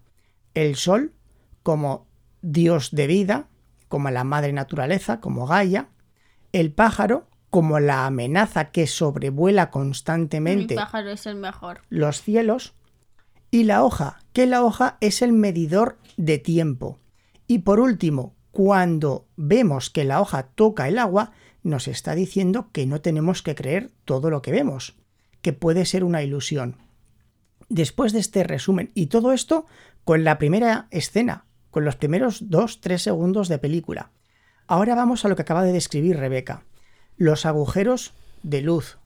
El 0.53 0.75
sol 0.75 1.13
como 1.63 2.07
dios 2.41 2.91
de 2.91 3.07
vida, 3.07 3.47
como 3.87 4.09
la 4.09 4.23
madre 4.23 4.53
naturaleza, 4.53 5.19
como 5.19 5.45
Gaia, 5.45 5.89
el 6.51 6.71
pájaro 6.71 7.27
como 7.49 7.79
la 7.79 8.05
amenaza 8.05 8.71
que 8.71 8.87
sobrevuela 8.87 9.69
constantemente 9.69 10.75
pájaro 10.75 11.11
es 11.11 11.25
el 11.25 11.35
mejor. 11.35 11.81
los 11.89 12.21
cielos, 12.21 12.73
y 13.51 13.65
la 13.65 13.83
hoja, 13.83 14.19
que 14.31 14.45
la 14.45 14.63
hoja 14.63 14.97
es 15.01 15.21
el 15.21 15.33
medidor 15.33 15.97
de 16.15 16.37
tiempo. 16.37 16.99
Y 17.47 17.59
por 17.59 17.81
último, 17.81 18.33
cuando 18.51 19.27
vemos 19.35 19.89
que 19.89 20.05
la 20.05 20.21
hoja 20.21 20.43
toca 20.43 20.87
el 20.87 20.97
agua, 20.97 21.33
nos 21.61 21.89
está 21.89 22.15
diciendo 22.15 22.69
que 22.71 22.85
no 22.85 23.01
tenemos 23.01 23.43
que 23.43 23.55
creer 23.55 23.91
todo 24.05 24.29
lo 24.29 24.41
que 24.41 24.51
vemos, 24.51 24.95
que 25.41 25.53
puede 25.53 25.85
ser 25.85 26.03
una 26.03 26.23
ilusión. 26.23 26.77
Después 27.69 28.13
de 28.13 28.19
este 28.19 28.43
resumen, 28.43 28.91
y 28.93 29.07
todo 29.07 29.33
esto 29.33 29.65
con 30.03 30.23
la 30.23 30.37
primera 30.37 30.87
escena, 30.91 31.45
con 31.69 31.85
los 31.85 31.95
primeros 31.95 32.49
2-3 32.49 32.97
segundos 32.97 33.47
de 33.47 33.57
película. 33.57 34.11
Ahora 34.67 34.95
vamos 34.95 35.25
a 35.25 35.29
lo 35.29 35.35
que 35.35 35.41
acaba 35.41 35.63
de 35.63 35.73
describir 35.73 36.17
Rebeca. 36.17 36.63
Los 37.17 37.45
agujeros 37.45 38.13
de 38.43 38.61
luz, 38.61 38.97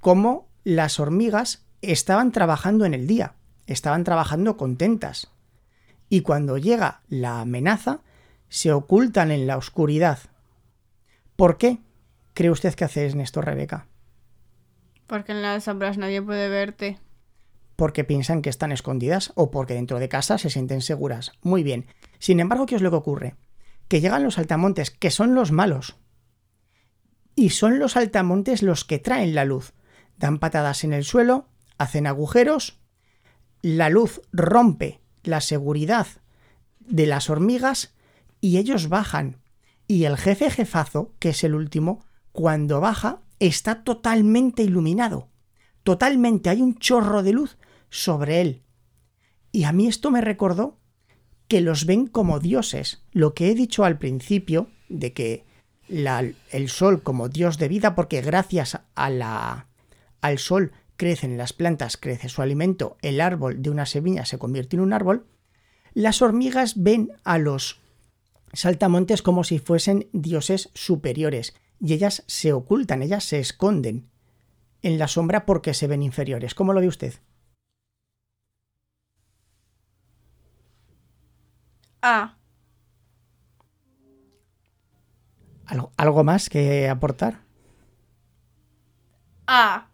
cómo 0.00 0.48
las 0.64 1.00
hormigas 1.00 1.64
estaban 1.80 2.32
trabajando 2.32 2.84
en 2.84 2.94
el 2.94 3.06
día, 3.06 3.34
estaban 3.66 4.04
trabajando 4.04 4.56
contentas. 4.56 5.30
Y 6.08 6.20
cuando 6.20 6.58
llega 6.58 7.02
la 7.08 7.40
amenaza, 7.40 8.00
se 8.48 8.72
ocultan 8.72 9.30
en 9.30 9.46
la 9.46 9.56
oscuridad. 9.56 10.18
¿Por 11.36 11.56
qué 11.56 11.78
cree 12.34 12.50
usted 12.50 12.74
que 12.74 12.84
hace 12.84 13.06
esto, 13.06 13.40
Rebeca? 13.40 13.86
Porque 15.06 15.32
en 15.32 15.42
las 15.42 15.64
sombras 15.64 15.98
nadie 15.98 16.22
puede 16.22 16.48
verte. 16.48 16.98
Porque 17.76 18.04
piensan 18.04 18.42
que 18.42 18.50
están 18.50 18.72
escondidas 18.72 19.32
o 19.34 19.50
porque 19.50 19.74
dentro 19.74 19.98
de 19.98 20.08
casa 20.08 20.38
se 20.38 20.50
sienten 20.50 20.80
seguras. 20.80 21.32
Muy 21.42 21.62
bien. 21.62 21.86
Sin 22.18 22.40
embargo, 22.40 22.66
¿qué 22.66 22.76
es 22.76 22.82
lo 22.82 22.90
que 22.90 22.96
ocurre? 22.96 23.36
Que 23.88 24.00
llegan 24.00 24.24
los 24.24 24.38
altamontes, 24.38 24.90
que 24.90 25.10
son 25.10 25.34
los 25.34 25.52
malos. 25.52 25.96
Y 27.34 27.50
son 27.50 27.78
los 27.78 27.96
altamontes 27.96 28.62
los 28.62 28.84
que 28.84 28.98
traen 28.98 29.34
la 29.34 29.44
luz. 29.44 29.72
Dan 30.16 30.38
patadas 30.38 30.84
en 30.84 30.92
el 30.92 31.04
suelo, 31.04 31.48
hacen 31.78 32.06
agujeros, 32.06 32.78
la 33.62 33.88
luz 33.88 34.20
rompe 34.32 35.00
la 35.22 35.40
seguridad 35.40 36.06
de 36.80 37.06
las 37.06 37.30
hormigas 37.30 37.94
y 38.40 38.58
ellos 38.58 38.88
bajan. 38.88 39.38
Y 39.86 40.04
el 40.04 40.16
jefe 40.16 40.50
jefazo, 40.50 41.14
que 41.18 41.30
es 41.30 41.44
el 41.44 41.54
último, 41.54 42.04
cuando 42.32 42.80
baja, 42.80 43.20
está 43.46 43.82
totalmente 43.82 44.62
iluminado. 44.62 45.28
Totalmente, 45.82 46.48
hay 46.48 46.62
un 46.62 46.78
chorro 46.78 47.22
de 47.22 47.32
luz 47.32 47.58
sobre 47.90 48.40
él. 48.40 48.62
Y 49.50 49.64
a 49.64 49.72
mí 49.72 49.88
esto 49.88 50.10
me 50.10 50.20
recordó 50.20 50.78
que 51.48 51.60
los 51.60 51.84
ven 51.84 52.06
como 52.06 52.38
dioses. 52.38 53.02
Lo 53.12 53.34
que 53.34 53.50
he 53.50 53.54
dicho 53.54 53.84
al 53.84 53.98
principio 53.98 54.70
de 54.88 55.12
que 55.12 55.44
el 55.88 56.68
sol 56.68 57.02
como 57.02 57.28
dios 57.28 57.58
de 57.58 57.68
vida, 57.68 57.94
porque 57.94 58.22
gracias 58.22 58.80
a 58.94 59.10
la, 59.10 59.66
al 60.20 60.38
sol 60.38 60.72
crecen 60.96 61.36
las 61.36 61.52
plantas, 61.52 61.96
crece 61.96 62.28
su 62.28 62.42
alimento, 62.42 62.96
el 63.02 63.20
árbol 63.20 63.60
de 63.60 63.70
una 63.70 63.86
semilla 63.86 64.24
se 64.24 64.38
convierte 64.38 64.76
en 64.76 64.82
un 64.82 64.92
árbol, 64.92 65.26
las 65.92 66.22
hormigas 66.22 66.80
ven 66.82 67.12
a 67.24 67.38
los 67.38 67.80
saltamontes 68.52 69.20
como 69.20 69.44
si 69.44 69.58
fuesen 69.58 70.08
dioses 70.12 70.70
superiores 70.74 71.54
y 71.84 71.92
ellas 71.94 72.22
se 72.26 72.52
ocultan, 72.52 73.02
ellas 73.02 73.24
se 73.24 73.40
esconden 73.40 74.08
en 74.82 74.98
la 74.98 75.08
sombra 75.08 75.44
porque 75.46 75.74
se 75.74 75.86
ven 75.88 76.02
inferiores. 76.02 76.54
¿Cómo 76.54 76.72
lo 76.72 76.80
ve 76.80 76.88
usted? 76.88 77.14
Ah, 82.02 82.34
¿Algo, 85.66 85.92
algo 85.96 86.24
más 86.24 86.48
que 86.48 86.88
aportar? 86.88 87.40
Ah, 89.46 89.86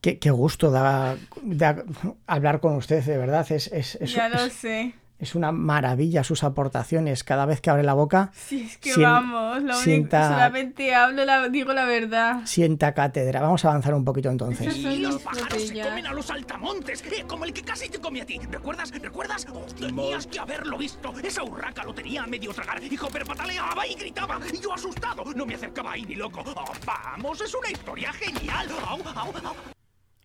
Qué, 0.00 0.18
qué 0.18 0.30
gusto 0.30 0.70
da, 0.70 1.16
da 1.42 1.84
hablar 2.26 2.60
con 2.60 2.74
usted, 2.76 3.04
de 3.04 3.18
verdad. 3.18 3.46
Es, 3.52 3.66
es, 3.70 3.96
es- 3.96 4.14
ya 4.14 4.28
lo 4.30 4.46
es- 4.46 4.52
sé. 4.54 4.94
Es 5.20 5.34
una 5.34 5.52
maravilla 5.52 6.24
sus 6.24 6.42
aportaciones. 6.44 7.22
Cada 7.24 7.46
vez 7.46 7.60
que 7.60 7.70
abre 7.70 7.82
la 7.82 7.94
boca, 7.94 8.30
Si 8.34 8.62
es 8.62 8.78
que 8.78 8.92
Sien- 8.94 9.02
vamos, 9.02 9.56
lo 9.58 9.62
único, 9.64 9.78
sienta- 9.80 10.28
solamente 10.28 10.94
hablo, 10.94 11.24
la, 11.24 11.48
digo 11.48 11.72
la 11.72 11.84
verdad. 11.84 12.40
sienta 12.46 12.94
cátedra. 12.94 13.40
Vamos 13.40 13.64
a 13.64 13.68
avanzar 13.68 13.94
un 13.94 14.04
poquito 14.04 14.30
entonces. 14.30 14.76
Los 14.78 15.20
pájaros 15.22 15.62
se 15.68 15.80
comen 15.82 16.06
a 16.06 16.12
los 16.14 16.30
altamontes, 16.30 17.02
eh, 17.04 17.24
como 17.28 17.44
el 17.44 17.52
que 17.52 17.62
casi 17.62 17.88
te 17.88 17.98
come 18.00 18.22
a 18.22 18.26
ti. 18.26 18.40
¿Recuerdas? 18.50 18.90
¿Recuerdas? 18.90 19.46
Oh, 19.52 19.64
tenías 19.78 20.26
que 20.26 20.38
haberlo 20.40 20.78
visto. 20.78 21.12
Esa 21.22 21.44
urraca 21.44 21.84
lo 21.84 21.92
tenía 21.94 22.22
a 22.22 22.26
medio 22.26 22.52
tragar. 22.52 22.82
Y 22.82 22.96
pataleaba 22.96 23.86
y 23.86 23.94
gritaba. 23.94 24.38
Y 24.52 24.58
yo 24.58 24.72
asustado. 24.72 25.24
No 25.34 25.44
me 25.46 25.54
acercaba 25.54 25.92
ahí 25.92 26.02
ni 26.04 26.14
loco. 26.14 26.42
Oh, 26.46 26.72
vamos, 26.86 27.40
es 27.40 27.54
una 27.54 27.70
historia 27.70 28.12
genial. 28.12 28.68
Au, 28.88 28.98
au, 29.02 29.32
au. 29.46 29.54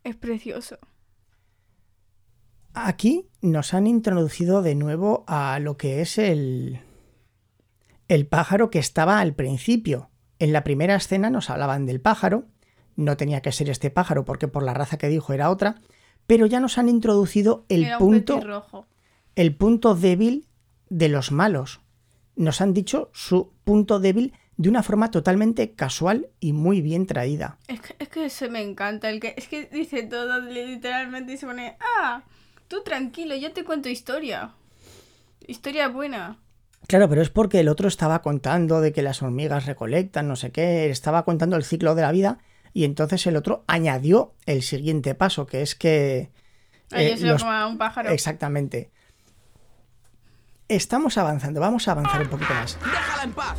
Es 0.03 0.15
precioso. 0.15 0.77
Aquí 2.75 3.29
nos 3.41 3.73
han 3.73 3.87
introducido 3.87 4.61
de 4.61 4.75
nuevo 4.75 5.23
a 5.27 5.59
lo 5.59 5.77
que 5.77 6.01
es 6.01 6.17
el, 6.17 6.81
el 8.09 8.27
pájaro 8.27 8.69
que 8.69 8.79
estaba 8.79 9.19
al 9.19 9.33
principio. 9.33 10.09
En 10.39 10.51
la 10.51 10.63
primera 10.65 10.95
escena 10.95 11.29
nos 11.29 11.49
hablaban 11.49 11.85
del 11.85 12.01
pájaro, 12.01 12.45
no 12.97 13.15
tenía 13.15 13.41
que 13.41 13.53
ser 13.53 13.69
este 13.69 13.89
pájaro 13.89 14.25
porque 14.25 14.49
por 14.49 14.61
la 14.63 14.73
raza 14.73 14.97
que 14.97 15.07
dijo 15.07 15.31
era 15.31 15.49
otra, 15.49 15.75
pero 16.27 16.45
ya 16.45 16.59
nos 16.59 16.77
han 16.77 16.89
introducido 16.89 17.65
el 17.69 17.85
Era 17.85 17.97
punto, 17.97 18.41
rojo. 18.41 18.87
el 19.35 19.55
punto 19.55 19.95
débil 19.95 20.47
de 20.89 21.07
los 21.07 21.31
malos. 21.31 21.81
Nos 22.35 22.59
han 22.59 22.73
dicho 22.73 23.09
su 23.13 23.53
punto 23.63 23.99
débil 23.99 24.33
de 24.57 24.69
una 24.69 24.83
forma 24.83 25.11
totalmente 25.11 25.73
casual 25.75 26.27
y 26.41 26.51
muy 26.51 26.81
bien 26.81 27.05
traída. 27.05 27.57
Es 27.67 27.79
que, 27.81 27.95
es 27.99 28.09
que 28.09 28.25
ese 28.25 28.49
me 28.49 28.61
encanta. 28.61 29.09
El 29.09 29.19
que, 29.21 29.33
es 29.37 29.47
que 29.47 29.65
dice 29.67 30.03
todo 30.03 30.41
literalmente 30.41 31.33
y 31.33 31.37
se 31.37 31.45
pone, 31.45 31.77
ah, 32.01 32.23
tú 32.75 32.83
tranquilo, 32.83 33.35
yo 33.35 33.53
te 33.53 33.63
cuento 33.63 33.89
historia. 33.89 34.51
Historia 35.47 35.87
buena. 35.87 36.39
Claro, 36.87 37.07
pero 37.09 37.21
es 37.21 37.29
porque 37.29 37.59
el 37.61 37.69
otro 37.69 37.87
estaba 37.87 38.21
contando 38.21 38.81
de 38.81 38.91
que 38.91 39.01
las 39.01 39.21
hormigas 39.21 39.65
recolectan, 39.65 40.27
no 40.27 40.35
sé 40.35 40.51
qué, 40.51 40.89
estaba 40.89 41.23
contando 41.23 41.55
el 41.55 41.63
ciclo 41.63 41.95
de 41.95 42.01
la 42.01 42.11
vida 42.11 42.39
y 42.73 42.83
entonces 42.83 43.25
el 43.27 43.37
otro 43.37 43.63
añadió 43.67 44.33
el 44.45 44.61
siguiente 44.61 45.15
paso, 45.15 45.45
que 45.47 45.61
es 45.61 45.75
que... 45.75 46.31
Ay, 46.91 47.05
eh, 47.07 47.09
yo 47.11 47.17
se 47.17 47.25
lo 47.25 47.31
los- 47.33 47.41
como 47.43 47.53
a 47.53 47.65
un 47.67 47.77
pájaro. 47.77 48.09
Exactamente. 48.09 48.91
Estamos 50.67 51.17
avanzando, 51.17 51.59
vamos 51.61 51.87
a 51.87 51.91
avanzar 51.93 52.21
un 52.21 52.29
poquito 52.29 52.53
más. 52.53 52.77
¡Déjala 52.79 53.23
en 53.23 53.31
paz! 53.33 53.57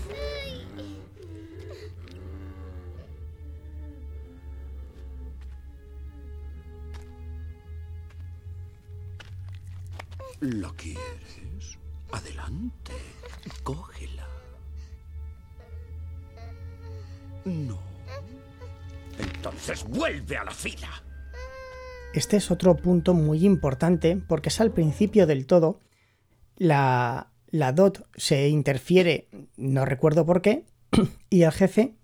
¿La 10.40 10.70
quieres? 10.76 11.78
Adelante, 12.12 12.92
cógela. 13.62 14.28
No. 17.44 17.78
Entonces 19.18 19.84
vuelve 19.84 20.36
a 20.36 20.44
la 20.44 20.50
fila. 20.50 20.88
Este 22.12 22.36
es 22.36 22.50
otro 22.50 22.76
punto 22.76 23.14
muy 23.14 23.46
importante 23.46 24.16
porque 24.28 24.50
es 24.50 24.60
al 24.60 24.72
principio 24.72 25.26
del 25.26 25.46
todo. 25.46 25.80
La, 26.56 27.32
la 27.48 27.72
DOT 27.72 28.06
se 28.14 28.48
interfiere, 28.48 29.28
no 29.56 29.84
recuerdo 29.86 30.26
por 30.26 30.42
qué, 30.42 30.66
y 31.30 31.42
el 31.42 31.52
jefe 31.52 31.94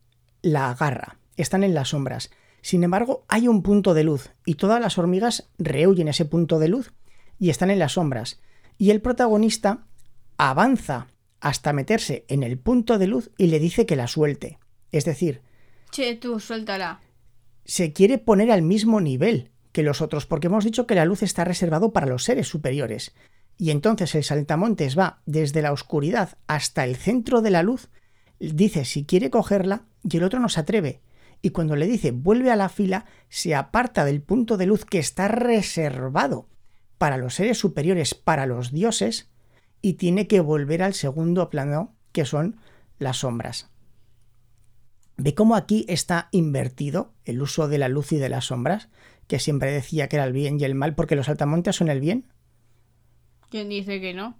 la 0.41 0.71
agarra. 0.71 1.19
Están 1.37 1.65
en 1.65 1.75
las 1.75 1.89
sombras. 1.89 2.31
Sin 2.63 2.83
embargo, 2.83 3.25
hay 3.29 3.49
un 3.49 3.63
punto 3.63 3.93
de 3.93 4.05
luz 4.05 4.31
y 4.47 4.55
todas 4.55 4.81
las 4.81 4.97
hormigas 4.97 5.51
rehuyen 5.59 6.09
ese 6.09 6.25
punto 6.25 6.59
de 6.59 6.69
luz 6.69 6.93
y 7.43 7.51
están 7.51 7.71
en 7.71 7.81
las 7.81 7.95
sombras. 7.95 8.39
Y 8.79 8.91
el 8.91 9.01
protagonista 9.01 9.85
avanza 10.37 11.09
hasta 11.41 11.73
meterse 11.73 12.25
en 12.29 12.45
el 12.45 12.57
punto 12.57 13.01
de 13.01 13.09
luz 13.09 13.33
y 13.37 13.49
le 13.49 13.59
dice 13.59 13.85
que 13.85 13.97
la 13.97 14.07
suelte. 14.07 14.61
Es 14.93 15.05
decir, 15.05 15.43
Che, 15.91 16.15
tú, 16.15 16.39
suéltala. 16.39 17.01
se 17.65 17.93
quiere 17.93 18.19
poner 18.19 18.53
al 18.53 18.63
mismo 18.63 19.01
nivel 19.01 19.51
que 19.73 19.83
los 19.83 20.03
otros, 20.03 20.25
porque 20.25 20.47
hemos 20.47 20.63
dicho 20.65 20.87
que 20.87 20.95
la 20.95 21.05
luz 21.05 21.25
está 21.25 21.43
reservado 21.43 21.93
para 21.93 22.07
los 22.07 22.23
seres 22.23 22.47
superiores. 22.47 23.13
Y 23.59 23.73
entonces 23.73 24.15
el 24.15 24.23
saltamontes 24.23 24.97
va 24.97 25.21
desde 25.27 25.63
la 25.63 25.73
oscuridad 25.73 26.39
hasta 26.47 26.85
el 26.85 26.95
centro 26.95 27.43
de 27.43 27.51
la 27.51 27.65
luz, 27.65 27.91
dice 28.39 28.85
si 28.85 29.05
quiere 29.05 29.31
cogerla 29.31 29.87
y 30.09 30.17
el 30.17 30.23
otro 30.23 30.39
no 30.39 30.49
se 30.49 30.61
atreve. 30.61 31.01
Y 31.43 31.51
cuando 31.51 31.75
le 31.75 31.89
dice 31.89 32.13
vuelve 32.13 32.53
a 32.53 32.57
la 32.57 32.69
fila, 32.69 33.05
se 33.29 33.57
aparta 33.57 34.05
del 34.05 34.23
punto 34.23 34.57
de 34.57 34.67
luz 34.67 34.85
que 34.85 35.01
está 35.01 35.27
reservado 35.27 36.47
para 37.03 37.17
los 37.17 37.35
seres 37.35 37.59
superiores, 37.59 38.15
para 38.15 38.47
los 38.47 38.71
dioses, 38.71 39.29
y 39.81 39.95
tiene 39.95 40.29
que 40.29 40.39
volver 40.39 40.85
al 40.85 40.95
segundo 40.95 41.51
plano, 41.51 41.97
que 42.13 42.25
son 42.25 42.61
las 43.01 43.17
sombras. 43.17 43.73
¿Ve 45.17 45.35
cómo 45.35 45.57
aquí 45.57 45.85
está 45.89 46.29
invertido 46.31 47.13
el 47.25 47.43
uso 47.43 47.67
de 47.67 47.79
la 47.79 47.89
luz 47.89 48.13
y 48.13 48.19
de 48.19 48.29
las 48.29 48.45
sombras? 48.45 48.89
Que 49.27 49.41
siempre 49.41 49.73
decía 49.73 50.09
que 50.09 50.15
era 50.15 50.27
el 50.27 50.33
bien 50.33 50.61
y 50.61 50.65
el 50.65 50.77
mal, 50.77 50.95
porque 50.95 51.17
los 51.17 51.29
altamontes 51.29 51.75
son 51.75 51.89
el 51.89 51.99
bien. 51.99 52.29
¿Quién 53.51 53.69
dice 53.69 54.01
que 54.01 54.15
no? 54.15 54.39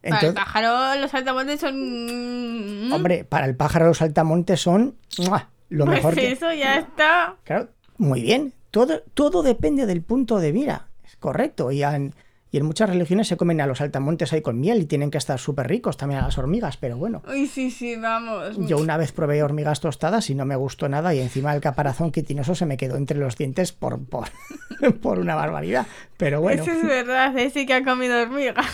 Para 0.00 0.28
el 0.28 0.32
pájaro, 0.32 0.98
los 0.98 1.10
saltamontes 1.10 1.60
son. 1.60 2.90
hombre, 2.90 3.24
para 3.24 3.44
el 3.44 3.54
pájaro 3.54 3.84
los 3.84 4.00
altamontes 4.00 4.62
son 4.62 4.96
¡mua! 5.18 5.50
lo 5.68 5.84
pues 5.84 5.96
mejor 5.98 6.14
que... 6.14 6.32
eso 6.32 6.50
ya 6.54 6.78
está. 6.78 7.36
Claro, 7.44 7.68
muy 7.98 8.22
bien. 8.22 8.54
Todo, 8.70 9.02
todo 9.12 9.42
depende 9.42 9.84
del 9.84 10.00
punto 10.00 10.38
de 10.38 10.54
mira. 10.54 10.88
Correcto. 11.22 11.70
Y 11.70 11.82
en, 11.82 12.12
y 12.50 12.58
en 12.58 12.66
muchas 12.66 12.90
religiones 12.90 13.28
se 13.28 13.38
comen 13.38 13.62
a 13.62 13.66
los 13.66 13.80
altamontes 13.80 14.30
ahí 14.34 14.42
con 14.42 14.60
miel 14.60 14.82
y 14.82 14.84
tienen 14.84 15.10
que 15.10 15.16
estar 15.16 15.38
súper 15.38 15.68
ricos 15.68 15.96
también 15.96 16.20
a 16.20 16.24
las 16.24 16.36
hormigas, 16.36 16.76
pero 16.76 16.98
bueno. 16.98 17.22
Uy, 17.26 17.46
sí, 17.46 17.70
sí, 17.70 17.96
vamos. 17.96 18.58
Yo 18.68 18.76
una 18.76 18.98
vez 18.98 19.12
probé 19.12 19.42
hormigas 19.42 19.80
tostadas 19.80 20.28
y 20.28 20.34
no 20.34 20.44
me 20.44 20.56
gustó 20.56 20.86
nada 20.90 21.14
y 21.14 21.20
encima 21.20 21.54
el 21.54 21.62
caparazón 21.62 22.12
quitinoso 22.12 22.54
se 22.54 22.66
me 22.66 22.76
quedó 22.76 22.96
entre 22.96 23.18
los 23.18 23.36
dientes 23.36 23.72
por, 23.72 24.04
por, 24.04 24.28
por 25.00 25.18
una 25.18 25.34
barbaridad. 25.34 25.86
Pero 26.18 26.42
bueno, 26.42 26.62
Eso 26.62 26.72
es 26.72 26.82
verdad, 26.84 27.38
ese 27.38 27.64
que 27.64 27.72
ha 27.72 27.84
comido 27.84 28.20
hormigas. 28.20 28.66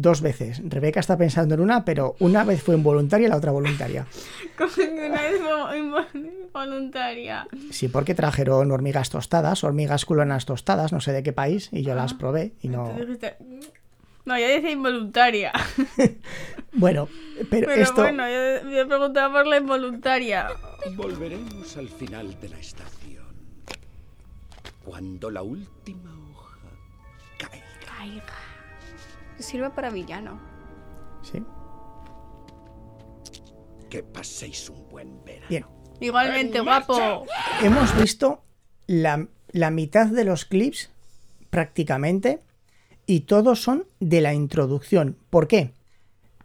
Dos 0.00 0.20
veces. 0.20 0.60
Rebeca 0.64 1.00
está 1.00 1.16
pensando 1.18 1.54
en 1.54 1.60
una, 1.60 1.84
pero 1.84 2.14
una 2.20 2.44
vez 2.44 2.62
fue 2.62 2.74
involuntaria 2.74 3.26
y 3.26 3.30
la 3.30 3.36
otra 3.36 3.52
voluntaria. 3.52 4.06
Como 4.58 4.70
que 4.72 4.82
una 5.10 5.20
vez 5.22 5.40
vo- 5.40 5.74
invo- 5.76 6.50
voluntaria. 6.52 7.46
Sí, 7.70 7.88
porque 7.88 8.14
trajeron 8.14 8.70
hormigas 8.72 9.10
tostadas, 9.10 9.64
hormigas 9.64 10.04
culonas 10.04 10.46
tostadas, 10.46 10.92
no 10.92 11.00
sé 11.00 11.12
de 11.12 11.22
qué 11.22 11.32
país, 11.32 11.68
y 11.72 11.82
yo 11.82 11.94
las 11.94 12.14
probé 12.14 12.52
y 12.62 12.68
no... 12.68 12.92
Dijiste, 12.98 13.36
No, 14.24 14.38
yo 14.38 14.46
decía 14.48 14.70
involuntaria. 14.70 15.52
Bueno, 16.72 17.08
pero, 17.50 17.66
Pero 17.66 17.82
esto... 17.82 18.02
bueno, 18.02 18.24
yo, 18.28 18.70
yo 18.70 18.86
preguntaba 18.86 19.38
por 19.38 19.46
la 19.46 19.56
involuntaria. 19.56 20.48
Volveremos 20.96 21.76
al 21.78 21.88
final 21.88 22.38
de 22.40 22.48
la 22.50 22.58
estación. 22.58 23.24
Cuando 24.84 25.30
la 25.30 25.42
última 25.42 26.10
hoja 26.30 26.58
caiga. 27.38 27.64
Caiga. 27.96 28.22
Sirve 29.38 29.70
para 29.70 29.90
villano. 29.90 30.40
Sí, 31.22 31.42
Que 33.90 34.02
paséis 34.02 34.68
un 34.70 34.88
buen 34.88 35.24
verano. 35.24 35.46
bien. 35.48 35.64
Igualmente, 36.00 36.60
guapo. 36.60 37.24
Hemos 37.62 37.96
visto 38.00 38.42
la, 38.86 39.26
la 39.50 39.70
mitad 39.70 40.06
de 40.06 40.24
los 40.24 40.44
clips 40.44 40.90
prácticamente 41.50 42.40
y 43.06 43.20
todos 43.20 43.62
son 43.62 43.84
de 43.98 44.20
la 44.20 44.34
introducción. 44.34 45.16
¿Por 45.30 45.48
qué? 45.48 45.72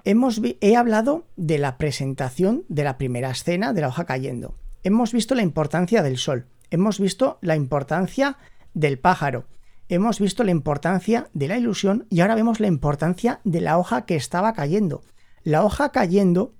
Hemos 0.06 0.40
vi- 0.40 0.58
he 0.62 0.76
hablado 0.76 1.26
de 1.36 1.58
la 1.60 1.78
presentación 1.78 2.64
de 2.68 2.84
la 2.84 2.98
primera 2.98 3.30
escena 3.30 3.74
de 3.74 3.82
la 3.82 3.90
hoja 3.90 4.06
cayendo. 4.06 4.56
Hemos 4.84 5.12
visto 5.14 5.36
la 5.36 5.44
importancia 5.44 6.02
del 6.02 6.18
sol. 6.18 6.46
Hemos 6.72 7.00
visto 7.00 7.38
la 7.42 7.56
importancia 7.56 8.38
del 8.74 8.98
pájaro. 8.98 9.46
Hemos 9.90 10.20
visto 10.20 10.44
la 10.44 10.52
importancia 10.52 11.30
de 11.34 11.48
la 11.48 11.58
ilusión 11.58 12.08
y 12.10 12.22
ahora 12.22 12.36
vemos 12.36 12.60
la 12.60 12.68
importancia 12.68 13.42
de 13.44 13.62
la 13.62 13.78
hoja 13.78 14.06
que 14.06 14.16
estaba 14.16 14.54
cayendo. 14.54 15.04
La 15.44 15.64
hoja 15.64 15.92
cayendo 15.92 16.56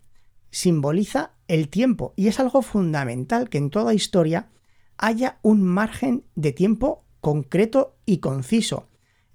simboliza 0.52 1.32
el 1.48 1.70
tiempo 1.70 2.14
y 2.16 2.28
es 2.28 2.40
algo 2.40 2.62
fundamental 2.62 3.50
que 3.50 3.58
en 3.58 3.70
toda 3.70 3.94
historia 3.94 4.50
haya 4.98 5.40
un 5.42 5.64
margen 5.64 6.26
de 6.36 6.52
tiempo 6.52 7.06
concreto 7.22 7.96
y 8.06 8.18
conciso. 8.20 8.90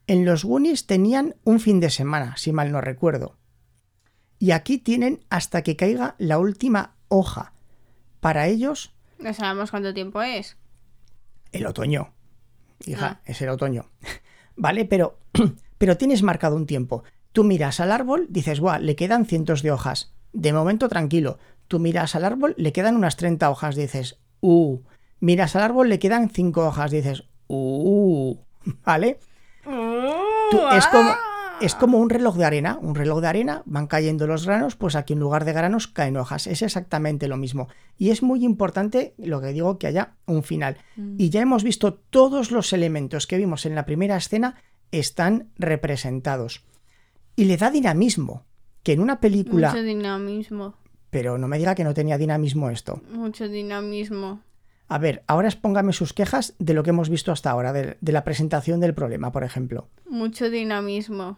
En 0.07 0.25
los 0.25 0.45
Goonies 0.45 0.87
tenían 0.87 1.37
un 1.45 1.61
fin 1.61 1.80
de 1.80 1.90
semana, 1.90 2.37
si 2.37 2.52
mal 2.52 2.71
no 2.73 2.80
recuerdo. 2.80 3.37
Y 4.38 4.52
aquí 4.52 4.78
tienen 4.78 5.25
hasta 5.30 5.62
que 5.62 5.76
caiga 5.76 6.14
la 6.18 6.38
última 6.38 6.95
hoja. 7.09 7.52
Para 8.21 8.47
ellos, 8.47 8.92
No 9.18 9.35
sabemos 9.35 9.71
cuánto 9.71 9.92
tiempo 9.92 10.23
es. 10.23 10.57
el 11.52 11.66
otoño. 11.66 12.12
Hija, 12.87 13.18
Ah. 13.18 13.20
es 13.25 13.40
el 13.42 13.49
otoño. 13.49 13.87
¿Vale? 14.56 14.85
Pero, 14.85 15.18
pero 15.78 15.97
tienes 15.97 16.23
marcado 16.23 16.56
un 16.56 16.66
tiempo. 16.66 17.04
Tú 17.32 17.44
miras 17.44 17.80
al 17.80 17.92
árbol, 17.92 18.26
dices, 18.30 18.61
guau, 18.61 18.80
le 18.80 18.97
quedan 18.97 19.26
cientos 19.26 19.62
de 19.62 19.70
hojas. 19.73 20.12
De 20.32 20.52
momento 20.52 20.88
tranquilo. 20.88 21.38
Tú 21.68 21.78
miras 21.78 22.14
al 22.14 22.25
árbol, 22.25 22.54
le 22.56 22.73
quedan 22.73 22.97
unas 22.97 23.16
30 23.16 23.50
hojas, 23.50 23.76
dices, 23.76 24.18
uh. 24.40 24.78
Miras 25.20 25.54
al 25.56 25.62
árbol, 25.62 25.88
le 25.88 25.99
quedan 25.99 26.30
5 26.30 26.66
hojas, 26.66 26.90
dices, 26.90 27.25
uh. 27.49 28.37
¿Vale? 28.85 29.18
Tú- 29.64 30.61
es, 30.73 30.87
como, 30.87 31.11
es 31.61 31.75
como 31.75 31.99
un 31.99 32.11
reloj 32.11 32.37
de 32.37 32.45
arena. 32.45 32.79
Un 32.81 32.95
reloj 32.95 33.21
de 33.21 33.29
arena, 33.29 33.62
van 33.67 33.87
cayendo 33.87 34.27
los 34.27 34.47
granos, 34.47 34.77
pues 34.77 34.95
aquí 34.97 35.12
en 35.12 35.19
lugar 35.19 35.45
de 35.45 35.53
granos 35.53 35.88
caen 35.88 36.17
hojas. 36.17 36.47
Es 36.47 36.62
exactamente 36.62 37.29
lo 37.29 37.37
mismo. 37.37 37.69
Y 37.97 38.11
es 38.11 38.23
muy 38.23 38.45
importante, 38.45 39.15
lo 39.19 39.41
que 39.41 39.49
digo, 39.49 39.79
que 39.79 39.88
haya 39.88 40.15
un 40.27 40.43
final. 40.43 40.79
Y 41.17 41.31
ya 41.31 41.41
hemos 41.41 41.65
visto 41.65 41.95
todos 41.95 42.50
los 42.50 42.73
elementos 42.73 43.27
que 43.27 43.38
vimos 43.38 43.67
en 43.67 43.75
la 43.75 43.87
primera 43.87 44.17
escena 44.17 44.62
están 44.93 45.49
representados. 45.57 46.65
Y 47.37 47.45
le 47.45 47.57
da 47.57 47.71
dinamismo. 47.71 48.45
Que 48.83 48.93
en 48.93 49.00
una 49.00 49.21
película. 49.21 49.71
Mucho 49.71 49.83
dinamismo. 49.83 50.75
Pero 51.11 51.38
no 51.38 51.49
me 51.49 51.59
diga 51.59 51.75
que 51.75 51.85
no 51.85 51.95
tenía 51.95 52.19
dinamismo 52.19 52.71
esto. 52.71 53.03
Mucho 53.11 53.49
dinamismo. 53.49 54.43
A 54.87 54.99
ver, 54.99 55.23
ahora 55.27 55.49
expóngame 55.49 55.93
sus 55.93 56.15
quejas 56.15 56.55
de 56.59 56.73
lo 56.73 56.83
que 56.83 56.91
hemos 56.91 57.11
visto 57.11 57.31
hasta 57.31 57.50
ahora, 57.50 57.73
de, 57.73 57.99
de 58.00 58.12
la 58.12 58.25
presentación 58.25 58.81
del 58.81 58.95
problema, 58.95 59.33
por 59.33 59.45
ejemplo. 59.45 59.88
Mucho 60.09 60.49
dinamismo. 60.49 61.37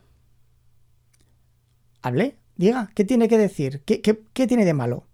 Hable, 2.03 2.37
diga, 2.57 2.91
¿qué 2.95 3.05
tiene 3.05 3.29
que 3.29 3.39
decir? 3.39 3.83
¿Qué, 3.85 4.01
qué- 4.01 4.23
qué 4.33 4.47
tiene 4.47 4.65
de 4.65 4.75
malo? 4.75 5.07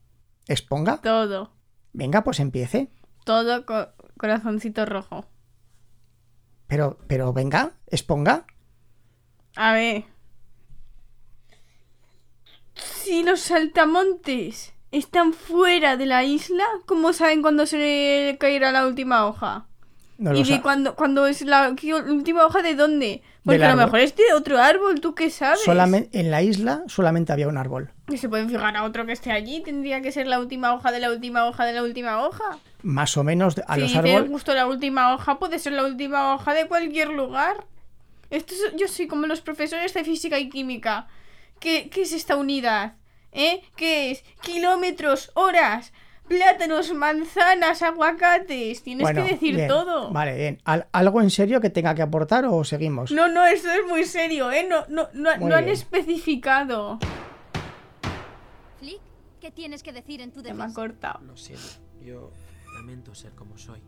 ¿Exponga? 0.47 1.01
Todo. 1.01 1.53
Venga, 1.93 2.23
pues 2.25 2.41
empiece. 2.41 2.91
Todo 3.25 3.67
co- 3.67 3.89
corazoncito 4.19 4.85
rojo. 4.87 5.27
Pero, 6.69 6.99
pero 7.09 7.33
venga, 7.33 7.73
exponga. 7.89 8.47
A 9.57 9.73
ver. 9.73 10.05
Si 12.75 13.23
los 13.23 13.41
saltamontes 13.41 14.75
están 14.91 15.33
fuera 15.33 15.97
de 15.97 16.07
la 16.07 16.25
isla, 16.25 16.65
¿cómo 16.87 17.13
saben 17.13 17.43
cuándo 17.43 17.67
se 17.67 17.79
le 17.79 18.39
caerá 18.39 18.73
la 18.73 18.87
última 18.87 19.27
hoja? 19.27 19.67
No 20.19 20.35
¿Y 20.35 20.45
de 20.45 20.63
cuándo, 20.63 20.95
cuándo 20.97 21.27
es 21.27 21.43
la 21.43 21.75
¿qué 21.77 21.95
última 21.95 22.47
hoja 22.47 22.63
de 22.63 22.75
dónde? 22.75 23.23
Porque 23.45 23.63
a 23.65 23.71
lo 23.71 23.77
mejor 23.77 24.01
es 24.01 24.17
de 24.17 24.33
otro 24.35 24.59
árbol, 24.59 25.01
¿tú 25.01 25.15
qué 25.15 25.29
sabes? 25.31 25.61
Solamente, 25.63 26.19
en 26.19 26.31
la 26.31 26.43
isla 26.43 26.83
solamente 26.87 27.33
había 27.33 27.49
un 27.49 27.59
árbol. 27.59 27.91
Y 28.09 28.17
se 28.17 28.29
pueden 28.29 28.49
fijar 28.49 28.77
a 28.77 28.85
otro 28.85 29.05
que 29.05 29.13
esté 29.13 29.31
allí, 29.31 29.63
tendría 29.63 30.01
que 30.01 30.11
ser 30.13 30.27
la 30.27 30.41
última 30.41 30.73
hoja 30.75 30.91
de 30.91 31.01
la 31.01 31.11
última 31.11 31.45
hoja 31.47 31.65
de 31.67 31.75
la 31.75 31.83
última 31.83 32.25
hoja. 32.27 32.59
Más 32.83 33.17
o 33.17 33.25
menos 33.25 33.57
a 33.67 33.75
si 33.75 33.81
los 33.83 33.95
árboles. 33.97 34.31
justo 34.31 34.55
la 34.55 34.67
última 34.67 35.13
hoja, 35.15 35.39
puede 35.39 35.59
ser 35.59 35.75
la 35.75 35.85
última 35.85 36.35
hoja 36.35 36.55
de 36.55 36.67
cualquier 36.67 37.09
lugar. 37.11 37.67
Esto 38.31 38.55
es- 38.55 38.75
yo 38.81 38.89
soy 38.89 39.07
como 39.09 39.27
los 39.27 39.41
profesores 39.43 39.93
de 39.93 40.03
física 40.03 40.39
y 40.39 40.49
química. 40.49 41.07
¿Qué, 41.61 41.89
qué 41.91 42.03
es 42.03 42.13
esta 42.13 42.37
unidad? 42.37 42.95
¿Eh? 43.33 43.61
¿Qué 43.77 44.11
es? 44.13 44.25
Kilómetros, 44.41 45.31
horas, 45.35 45.93
plátanos, 46.29 46.93
manzanas, 46.95 47.83
aguacates. 47.83 48.83
Tienes 48.83 49.03
Bueno, 49.03 49.25
que 49.25 49.33
decir 49.33 49.55
bien, 49.57 49.69
todo. 49.69 50.11
Vale, 50.13 50.35
bien. 50.37 50.59
¿Al- 50.65 50.87
¿Algo 50.93 51.21
en 51.21 51.31
serio 51.31 51.61
que 51.61 51.71
tenga 51.71 51.95
que 51.95 52.03
aportar 52.03 52.45
o 52.47 52.63
seguimos? 52.65 53.11
No, 53.13 53.29
no, 53.29 53.45
esto 53.47 53.71
es 53.71 53.87
muy 53.89 54.05
serio, 54.05 54.51
¿eh? 54.53 54.67
No, 54.69 54.85
no, 54.89 55.09
no, 55.15 55.37
no 55.37 55.55
han 55.57 55.69
especificado. 55.69 56.99
Flick, 58.79 59.01
¿qué 59.41 59.51
tienes 59.51 59.83
que 59.83 59.93
decir 59.93 60.21
en 60.21 60.33
tu 60.33 60.43
Ya 60.43 60.55
me 60.55 60.65
ha 60.65 60.67
defensa? 60.67 60.75
cortado. 60.75 61.21
Lo 61.25 61.37
siento, 61.37 61.65
yo 62.05 62.33
lamento 62.75 63.15
ser 63.15 63.33
como 63.33 63.57
soy. 63.59 63.81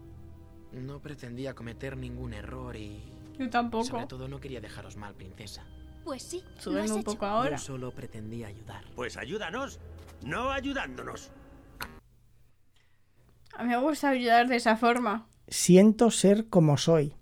No 0.72 1.00
pretendía 1.00 1.54
cometer 1.54 1.96
ningún 1.96 2.34
error 2.34 2.76
y... 2.76 3.02
Yo 3.38 3.48
tampoco. 3.50 3.84
Sobre 3.84 4.06
todo 4.06 4.28
no 4.28 4.40
quería 4.40 4.60
dejaros 4.60 4.96
mal, 4.96 5.14
princesa. 5.14 5.64
Pues 6.04 6.22
sí, 6.22 6.42
lo 6.56 6.60
Súbeme 6.62 6.84
has 6.84 6.90
un 6.90 6.98
hecho. 7.00 7.10
poco 7.12 7.26
ahora. 7.26 7.56
Yo 7.56 7.58
solo 7.58 7.90
pretendía 7.90 8.48
ayudar. 8.48 8.82
Pues 8.94 9.16
ayúdanos, 9.16 9.78
no 10.22 10.50
ayudándonos. 10.50 11.30
A 13.56 13.62
mí 13.64 13.68
me 13.70 13.78
gusta 13.78 14.10
ayudar 14.10 14.48
de 14.48 14.56
esa 14.56 14.76
forma. 14.76 15.26
Siento 15.48 16.10
ser 16.10 16.46
como 16.48 16.76
soy. 16.76 17.14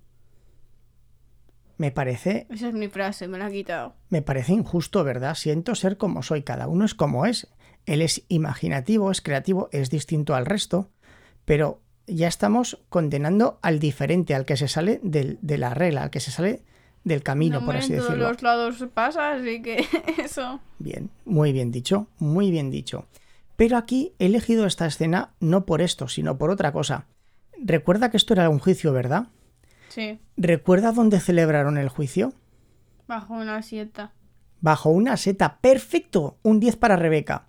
Me 1.77 1.91
parece, 1.91 2.47
Esa 2.49 2.69
es 2.69 2.73
mi 2.73 2.87
frase, 2.87 3.27
me 3.27 3.37
la 3.37 3.45
ha 3.47 3.51
quitado. 3.51 3.93
me 4.09 4.21
parece 4.23 4.53
injusto, 4.53 5.03
¿verdad? 5.03 5.35
Siento 5.35 5.75
ser 5.75 5.97
como 5.97 6.23
soy. 6.23 6.41
Cada 6.41 6.67
uno 6.67 6.85
es 6.85 6.95
como 6.95 7.25
es. 7.25 7.47
Él 7.85 8.01
es 8.01 8.23
imaginativo, 8.29 9.11
es 9.11 9.21
creativo, 9.21 9.69
es 9.71 9.89
distinto 9.91 10.33
al 10.35 10.45
resto. 10.47 10.89
Pero 11.45 11.81
ya 12.07 12.27
estamos 12.27 12.79
condenando 12.89 13.59
al 13.61 13.79
diferente, 13.79 14.33
al 14.33 14.45
que 14.45 14.57
se 14.57 14.67
sale 14.67 14.99
del- 15.03 15.37
de 15.41 15.57
la 15.59 15.73
regla, 15.73 16.03
al 16.03 16.09
que 16.09 16.19
se 16.19 16.31
sale 16.31 16.63
del 17.03 17.21
camino, 17.23 17.59
No, 17.59 17.65
por 17.67 17.77
así 17.77 17.93
en 17.93 17.99
todos 17.99 18.09
decirlo. 18.09 18.29
los 18.29 18.41
lados 18.41 18.83
pasa, 18.93 19.31
así 19.33 19.61
que 19.61 19.85
eso. 20.23 20.59
Bien, 20.79 21.09
muy 21.25 21.53
bien 21.53 21.71
dicho, 21.71 22.07
muy 22.17 22.49
bien 22.51 22.71
dicho. 22.71 23.05
Pero 23.57 23.75
aquí 23.75 24.13
he 24.19 24.27
elegido 24.27 24.65
esta 24.65 24.85
escena 24.85 25.33
no 25.41 25.65
por 25.65 25.81
esto, 25.81 26.07
sino 26.07 26.37
por 26.37 26.49
otra 26.51 26.71
cosa. 26.71 27.07
Recuerda 27.59 28.09
que 28.09 28.17
esto 28.17 28.33
era 28.33 28.49
un 28.49 28.59
juicio, 28.59 28.93
¿verdad? 28.93 29.27
Sí, 29.89 30.19
¿Recuerda 30.37 30.91
dónde 30.93 31.19
celebraron 31.19 31.77
el 31.77 31.89
juicio? 31.89 32.33
bajo 33.07 33.33
una 33.33 33.61
sieta. 33.61 34.13
Bajo 34.59 34.89
una 34.89 35.15
seta. 35.17 35.59
¡Perfecto! 35.61 36.37
Un 36.43 36.59
10 36.59 36.75
para 36.77 36.95
Rebeca. 36.97 37.47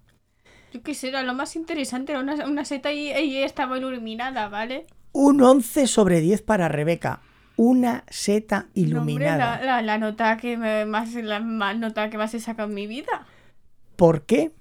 Yo 0.73 0.83
qué 0.83 0.95
sé, 0.95 1.09
era 1.09 1.23
lo 1.25 1.35
más 1.35 1.57
interesante, 1.57 2.13
era 2.13 2.21
una, 2.21 2.47
una 2.47 2.65
seta 2.65 2.93
y 2.93 3.11
ella 3.11 3.45
estaba 3.45 3.77
iluminada, 3.79 4.49
¿vale? 4.49 4.87
Un 5.13 5.43
11 5.43 5.87
sobre 5.89 6.21
10 6.21 6.43
para 6.43 6.69
Rebeca. 6.69 7.23
Una 7.57 8.05
seta 8.09 8.57
No, 8.61 8.67
hombre, 8.67 8.83
iluminada. 8.83 9.59
la, 9.59 9.65
la- 9.67 9.83
la 9.83 9.99
nota 9.99 10.37
que 10.37 10.57
me- 10.57 10.85
más 10.87 11.13
la 11.15 11.41
nota 11.41 12.09
que 12.09 12.19
más 12.19 12.33
he 12.35 12.41
sacado 12.41 12.69
en 12.69 12.75
mi 12.75 12.87
vida. 12.87 13.27
¿Por 13.97 14.23
qué 14.23 14.53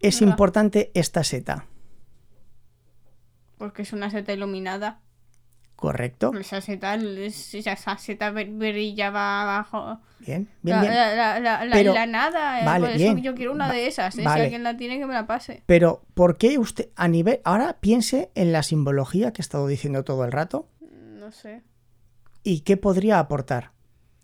es 0.00 0.20
¿Verdad? 0.20 0.32
importante 0.32 0.90
esta 0.94 1.24
seta? 1.24 1.66
Porque 3.56 3.82
es 3.82 3.92
una 3.92 4.10
seta 4.10 4.32
iluminada. 4.32 5.00
¿Correcto? 5.76 6.32
Esa 6.36 6.60
seta, 6.60 6.94
es- 6.96 7.54
esa, 7.54 7.96
seta 7.98 8.32
br- 8.32 8.58
brillaba 8.58 9.42
abajo. 9.42 10.00
Bien, 10.18 10.48
bien, 10.62 10.76
la, 10.76 10.82
bien. 10.82 10.94
la- 10.94 11.14
la- 11.14 11.40
la- 11.40 11.64
la- 11.64 11.72
Pero- 11.76 11.94
la 11.94 12.06
nada. 12.06 12.60
eh, 12.60 12.64
vale, 12.64 12.86
por 12.86 12.96
eso 12.96 12.98
bien. 13.14 13.22
yo 13.22 13.34
quiero 13.36 13.52
una 13.52 13.68
Va- 13.68 13.72
de 13.74 13.86
esas. 13.86 14.14
eh, 14.16 14.18
Si 14.18 14.24
vale. 14.24 14.42
alguien 14.44 14.64
la 14.64 14.76
tiene, 14.76 14.98
que 14.98 15.06
me 15.06 15.14
la 15.14 15.28
pase. 15.28 15.62
Pero, 15.66 16.02
¿por 16.14 16.36
qué 16.36 16.58
usted, 16.58 16.88
a 16.96 17.06
nivel. 17.06 17.40
Ahora 17.44 17.76
piense 17.80 18.30
en 18.34 18.50
la 18.50 18.64
simbología 18.64 19.32
que 19.32 19.40
he 19.40 19.44
estado 19.44 19.68
diciendo 19.68 20.02
todo 20.02 20.24
el 20.24 20.32
rato. 20.32 20.68
No 20.90 21.30
sé. 21.30 21.62
¿Y 22.42 22.60
qué 22.60 22.76
podría 22.76 23.20
aportar 23.20 23.70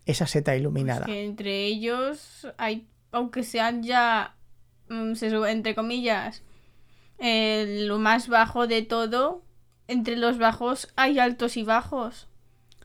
esa 0.07 0.27
seta 0.27 0.57
iluminada? 0.57 1.07
Que 1.07 1.25
entre 1.25 1.65
ellos 1.67 2.49
hay, 2.59 2.89
aunque 3.13 3.45
sean 3.45 3.85
ya, 3.85 4.34
mm, 4.34 4.34
se 5.15 5.31
sube- 5.31 5.51
entre 5.51 5.75
comillas, 5.75 6.43
eh, 7.19 7.85
lo 7.87 7.99
más 7.99 8.29
bajo 8.29 8.67
de 8.67 8.83
todo, 8.83 9.43
entre 9.89 10.17
los 10.17 10.39
bajos 10.39 10.89
hay 10.97 11.19
altos 11.19 11.57
y 11.57 11.63
bajos. 11.63 12.29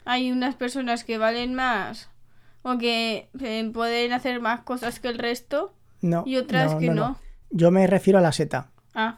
Hay 0.06 0.32
unas 0.32 0.56
personas 0.56 1.04
que 1.04 1.18
valen 1.18 1.54
más 1.54 2.10
o 2.62 2.78
que 2.78 3.30
eh, 3.40 3.70
pueden 3.74 4.14
hacer 4.14 4.42
más 4.42 4.62
cosas 4.62 5.00
que 5.00 5.08
el 5.08 5.18
resto 5.18 5.74
No. 6.02 6.24
y 6.26 6.38
otras 6.38 6.76
que 6.76 6.90
no. 6.90 7.18
Yo 7.52 7.72
me 7.72 7.88
refiero 7.88 8.20
a 8.20 8.22
la 8.22 8.32
seta. 8.32 8.70
Ah, 8.94 9.18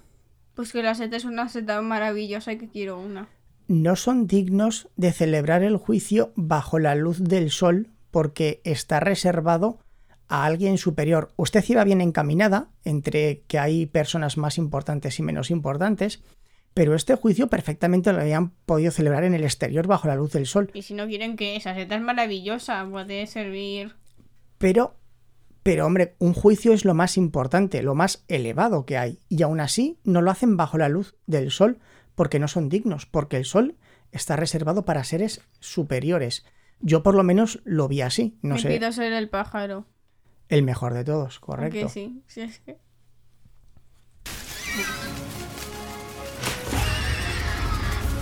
pues 0.56 0.72
que 0.72 0.84
la 0.84 0.96
seta 0.96 1.16
es 1.18 1.26
una 1.26 1.50
seta 1.50 1.82
maravillosa 1.82 2.54
y 2.54 2.58
que 2.58 2.68
quiero 2.70 3.00
una. 3.00 3.28
No 3.68 3.96
son 3.96 4.28
dignos 4.28 4.90
de 4.98 5.12
celebrar 5.14 5.64
el 5.64 5.78
juicio 5.78 6.32
bajo 6.36 6.78
la 6.78 6.96
luz 6.96 7.24
del 7.24 7.52
sol 7.52 7.88
porque 8.12 8.60
está 8.66 9.00
reservado 9.00 9.80
a 10.32 10.46
alguien 10.46 10.78
superior. 10.78 11.34
Usted 11.36 11.64
iba 11.68 11.84
bien 11.84 12.00
encaminada 12.00 12.70
entre 12.86 13.42
que 13.48 13.60
hay 13.60 13.86
personas 13.86 14.38
más 14.38 14.58
importantes 14.58 15.20
y 15.20 15.24
menos 15.24 15.52
importantes, 15.52 16.24
pero 16.74 16.96
este 16.96 17.16
juicio 17.16 17.48
perfectamente 17.48 18.14
lo 18.14 18.22
habían 18.22 18.52
podido 18.66 18.92
celebrar 18.92 19.26
en 19.26 19.34
el 19.34 19.44
exterior 19.44 19.88
bajo 19.88 20.08
la 20.08 20.16
luz 20.16 20.32
del 20.32 20.48
sol. 20.48 20.72
Y 20.74 20.84
si 20.84 20.94
no 20.94 21.06
quieren 21.06 21.36
que 21.36 21.58
esa 21.58 21.76
seta 21.76 21.96
es 21.96 22.02
maravillosa, 22.02 22.88
puede 22.90 23.28
servir. 23.28 23.96
Pero, 24.58 24.96
pero 25.64 25.86
hombre, 25.86 26.16
un 26.18 26.34
juicio 26.34 26.72
es 26.72 26.86
lo 26.86 26.94
más 26.94 27.18
importante, 27.18 27.84
lo 27.84 27.94
más 27.94 28.24
elevado 28.30 28.86
que 28.86 28.98
hay. 28.98 29.20
Y 29.28 29.44
aún 29.44 29.60
así 29.60 30.00
no 30.06 30.22
lo 30.22 30.32
hacen 30.32 30.56
bajo 30.56 30.78
la 30.78 30.88
luz 30.88 31.16
del 31.28 31.52
sol 31.52 31.80
porque 32.16 32.40
no 32.40 32.48
son 32.48 32.70
dignos, 32.70 33.06
porque 33.06 33.36
el 33.36 33.44
sol 33.44 33.76
está 34.14 34.38
reservado 34.38 34.86
para 34.86 35.04
seres 35.04 35.42
superiores. 35.60 36.46
Yo 36.80 37.04
por 37.04 37.16
lo 37.16 37.24
menos 37.24 37.60
lo 37.66 37.90
vi 37.90 38.00
así, 38.00 38.38
no 38.42 38.56
Me 38.56 38.62
sé, 38.62 38.92
ser 38.94 39.12
el 39.12 39.28
pájaro. 39.28 39.88
El 40.52 40.64
mejor 40.64 40.94
de 40.94 41.06
todos, 41.06 41.40
correcto. 41.40 41.88
sí, 41.88 42.22
sí 42.28 42.42
es 42.42 42.60
que... 42.60 42.78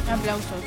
Aplausos. 0.09 0.63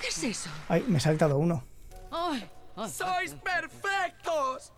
¿Qué 0.00 0.08
es 0.08 0.24
eso? 0.24 0.50
Ay, 0.68 0.84
me 0.88 0.98
he 0.98 1.00
saltado 1.00 1.38
uno. 1.38 1.62
Ay, 2.10 2.48
ay, 2.76 2.90
¡Sois 2.90 3.34
perfectos! 3.34 4.72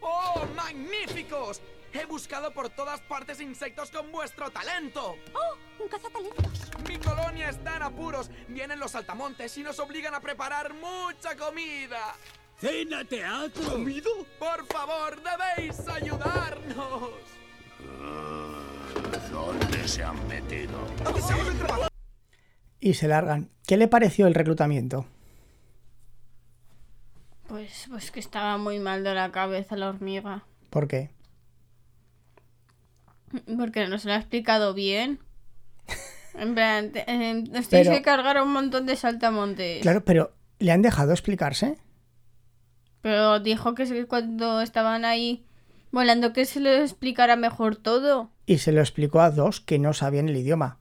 ¡Oh, 0.00 0.42
magníficos! 0.56 1.60
He 1.94 2.06
buscado 2.06 2.52
por 2.52 2.70
todas 2.70 3.00
partes 3.02 3.40
insectos 3.40 3.92
con 3.92 4.10
vuestro 4.10 4.50
talento. 4.50 5.14
¡Oh! 5.32 5.82
¡Un 5.82 5.88
cazatalentos! 5.88 6.70
Mi 6.88 6.98
colonia 6.98 7.50
está 7.50 7.76
en 7.76 7.82
apuros. 7.82 8.30
Vienen 8.48 8.80
los 8.80 8.90
saltamontes 8.90 9.56
y 9.58 9.62
nos 9.62 9.78
obligan 9.78 10.12
a 10.12 10.20
preparar 10.20 10.74
mucha 10.74 11.36
comida. 11.36 12.16
¡Cena 12.58 13.04
teatro! 13.04 13.70
¿Comido? 13.70 14.10
Por 14.40 14.66
favor, 14.66 15.22
debéis 15.22 15.88
ayudarnos. 15.88 17.10
¿Dónde 19.30 19.86
se 19.86 20.02
han 20.02 20.26
metido? 20.26 20.76
Y 22.80 22.94
se 22.94 23.06
largan. 23.06 23.50
¿Qué 23.68 23.76
le 23.76 23.86
pareció 23.86 24.26
el 24.26 24.34
reclutamiento? 24.34 25.06
Pues, 27.46 27.86
pues 27.88 28.10
que 28.10 28.18
estaba 28.18 28.58
muy 28.58 28.80
mal 28.80 29.04
de 29.04 29.14
la 29.14 29.30
cabeza 29.30 29.76
la 29.76 29.90
hormiga. 29.90 30.44
¿Por 30.70 30.88
qué? 30.88 31.10
Porque 33.58 33.86
no 33.86 33.98
se 33.98 34.08
lo 34.08 34.14
ha 34.14 34.18
explicado 34.18 34.74
bien. 34.74 35.18
En 36.36 36.54
plan, 36.54 36.90
te- 36.90 37.04
eh, 37.10 37.34
nos 37.50 37.68
tenéis 37.68 37.88
que 37.90 38.02
cargar 38.02 38.36
a 38.36 38.42
un 38.42 38.52
montón 38.52 38.86
de 38.86 38.96
saltamontes. 38.96 39.82
Claro, 39.82 40.04
pero 40.04 40.32
¿le 40.58 40.72
han 40.72 40.82
dejado 40.82 41.12
explicarse? 41.12 41.78
Pero 43.02 43.38
dijo 43.40 43.74
que 43.74 44.06
cuando 44.06 44.60
estaban 44.60 45.04
ahí 45.04 45.44
volando 45.92 46.32
que 46.32 46.44
se 46.44 46.58
le 46.60 46.80
explicara 46.80 47.36
mejor 47.36 47.76
todo. 47.76 48.30
Y 48.46 48.58
se 48.58 48.72
lo 48.72 48.80
explicó 48.80 49.20
a 49.20 49.30
dos 49.30 49.60
que 49.60 49.78
no 49.78 49.92
sabían 49.92 50.28
el 50.28 50.36
idioma. 50.36 50.78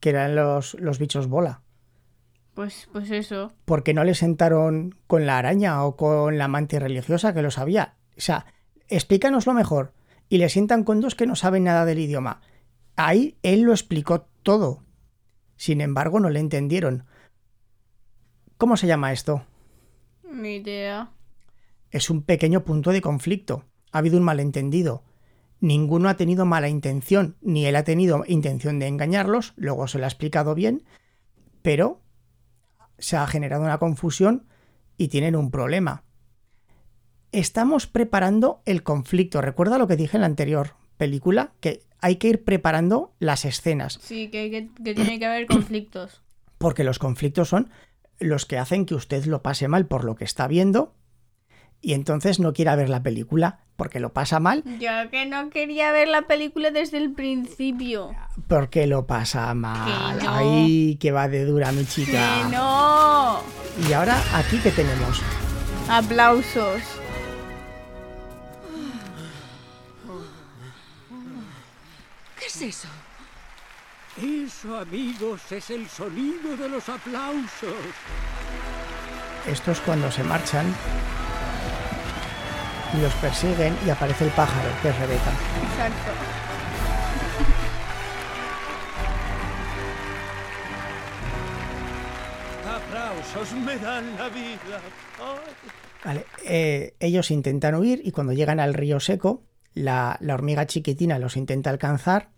Que 0.00 0.10
eran 0.10 0.34
los, 0.34 0.74
los 0.80 0.98
bichos 0.98 1.28
bola. 1.28 1.60
Pues, 2.54 2.88
pues 2.92 3.10
eso. 3.10 3.52
¿Por 3.64 3.82
qué 3.84 3.94
no 3.94 4.04
le 4.04 4.14
sentaron 4.14 4.96
con 5.06 5.24
la 5.26 5.38
araña 5.38 5.84
o 5.84 5.96
con 5.96 6.36
la 6.36 6.46
amante 6.46 6.80
religiosa 6.80 7.32
que 7.32 7.42
lo 7.42 7.50
sabía? 7.50 7.94
O 8.16 8.20
sea, 8.20 8.46
explícanoslo 8.88 9.54
mejor. 9.54 9.92
Y 10.32 10.38
le 10.38 10.48
sientan 10.48 10.82
con 10.82 11.02
dos 11.02 11.14
que 11.14 11.26
no 11.26 11.36
saben 11.36 11.64
nada 11.64 11.84
del 11.84 11.98
idioma. 11.98 12.40
Ahí 12.96 13.36
él 13.42 13.60
lo 13.60 13.72
explicó 13.72 14.22
todo. 14.42 14.82
Sin 15.56 15.82
embargo, 15.82 16.20
no 16.20 16.30
le 16.30 16.40
entendieron. 16.40 17.04
¿Cómo 18.56 18.78
se 18.78 18.86
llama 18.86 19.12
esto? 19.12 19.44
Ni 20.24 20.54
idea. 20.54 21.10
Es 21.90 22.08
un 22.08 22.22
pequeño 22.22 22.64
punto 22.64 22.92
de 22.92 23.02
conflicto. 23.02 23.66
Ha 23.92 23.98
habido 23.98 24.16
un 24.16 24.24
malentendido. 24.24 25.04
Ninguno 25.60 26.08
ha 26.08 26.16
tenido 26.16 26.46
mala 26.46 26.70
intención, 26.70 27.36
ni 27.42 27.66
él 27.66 27.76
ha 27.76 27.84
tenido 27.84 28.24
intención 28.26 28.78
de 28.78 28.86
engañarlos, 28.86 29.52
luego 29.56 29.86
se 29.86 29.98
lo 29.98 30.04
ha 30.04 30.08
explicado 30.08 30.54
bien, 30.54 30.82
pero 31.60 32.00
se 32.96 33.18
ha 33.18 33.26
generado 33.26 33.64
una 33.64 33.76
confusión 33.76 34.46
y 34.96 35.08
tienen 35.08 35.36
un 35.36 35.50
problema. 35.50 36.04
Estamos 37.32 37.86
preparando 37.86 38.62
el 38.66 38.82
conflicto. 38.82 39.40
Recuerda 39.40 39.78
lo 39.78 39.86
que 39.88 39.96
dije 39.96 40.16
en 40.16 40.20
la 40.20 40.26
anterior 40.26 40.74
película, 40.98 41.52
que 41.60 41.80
hay 42.00 42.16
que 42.16 42.28
ir 42.28 42.44
preparando 42.44 43.14
las 43.18 43.44
escenas, 43.44 43.98
Sí, 44.02 44.28
que, 44.28 44.50
que- 44.50 44.68
que 44.84 44.94
tiene 44.94 45.18
que 45.18 45.26
haber 45.26 45.46
conflictos. 45.46 46.20
porque 46.58 46.84
los 46.84 46.98
conflictos 46.98 47.48
son 47.48 47.70
los 48.20 48.46
que 48.46 48.58
hacen 48.58 48.86
que 48.86 48.94
usted 48.94 49.24
lo 49.24 49.42
pase 49.42 49.66
mal 49.66 49.86
por 49.86 50.04
lo 50.04 50.14
que 50.14 50.24
está 50.24 50.46
viendo 50.46 50.94
y 51.80 51.94
entonces 51.94 52.38
no 52.38 52.52
quiera 52.52 52.76
ver 52.76 52.88
la 52.88 53.02
película 53.02 53.60
porque 53.76 53.98
lo 53.98 54.12
pasa 54.12 54.38
mal, 54.38 54.62
Yo 54.78 54.90
que 55.10 55.26
no 55.26 55.50
quería 55.50 55.90
ver 55.90 56.06
la 56.06 56.22
película 56.28 56.70
desde 56.70 56.98
el 56.98 57.12
principio. 57.14 58.12
porque 58.46 58.86
lo 58.86 59.06
pasa 59.08 59.52
mal. 59.54 60.18
Que 60.18 60.24
no. 60.24 60.30
Ay, 60.32 60.96
que 61.00 61.10
va 61.10 61.26
de 61.28 61.44
dura 61.46 61.72
mi 61.72 61.84
chica. 61.84 62.42
¡Que 62.48 62.54
no! 62.56 63.40
Y 63.88 63.92
ahora 63.94 64.22
aquí 64.34 64.58
que 64.58 64.70
tenemos 64.70 65.20
Aplausos. 65.88 66.80
¿Qué 72.42 72.48
es 72.48 72.62
eso? 72.76 72.88
Eso, 74.20 74.76
amigos, 74.76 75.40
es 75.52 75.70
el 75.70 75.88
sonido 75.88 76.56
de 76.56 76.68
los 76.68 76.88
aplausos. 76.88 77.72
Esto 79.46 79.70
es 79.70 79.78
cuando 79.80 80.10
se 80.10 80.24
marchan 80.24 80.66
y 82.98 83.00
los 83.00 83.14
persiguen 83.14 83.76
y 83.86 83.90
aparece 83.90 84.24
el 84.24 84.30
pájaro, 84.32 84.68
que 84.82 84.88
es 84.88 84.98
Rebeca. 84.98 85.30
Exacto. 85.70 86.12
Aplausos 92.74 93.52
me 93.52 93.76
dan 93.76 94.16
la 94.16 94.28
vida. 94.30 94.80
Ay. 95.20 95.54
Vale, 96.04 96.26
eh, 96.44 96.96
ellos 96.98 97.30
intentan 97.30 97.76
huir 97.76 98.00
y 98.02 98.10
cuando 98.10 98.32
llegan 98.32 98.58
al 98.58 98.74
río 98.74 98.98
seco, 98.98 99.44
la, 99.74 100.16
la 100.20 100.34
hormiga 100.34 100.66
chiquitina 100.66 101.20
los 101.20 101.36
intenta 101.36 101.70
alcanzar 101.70 102.31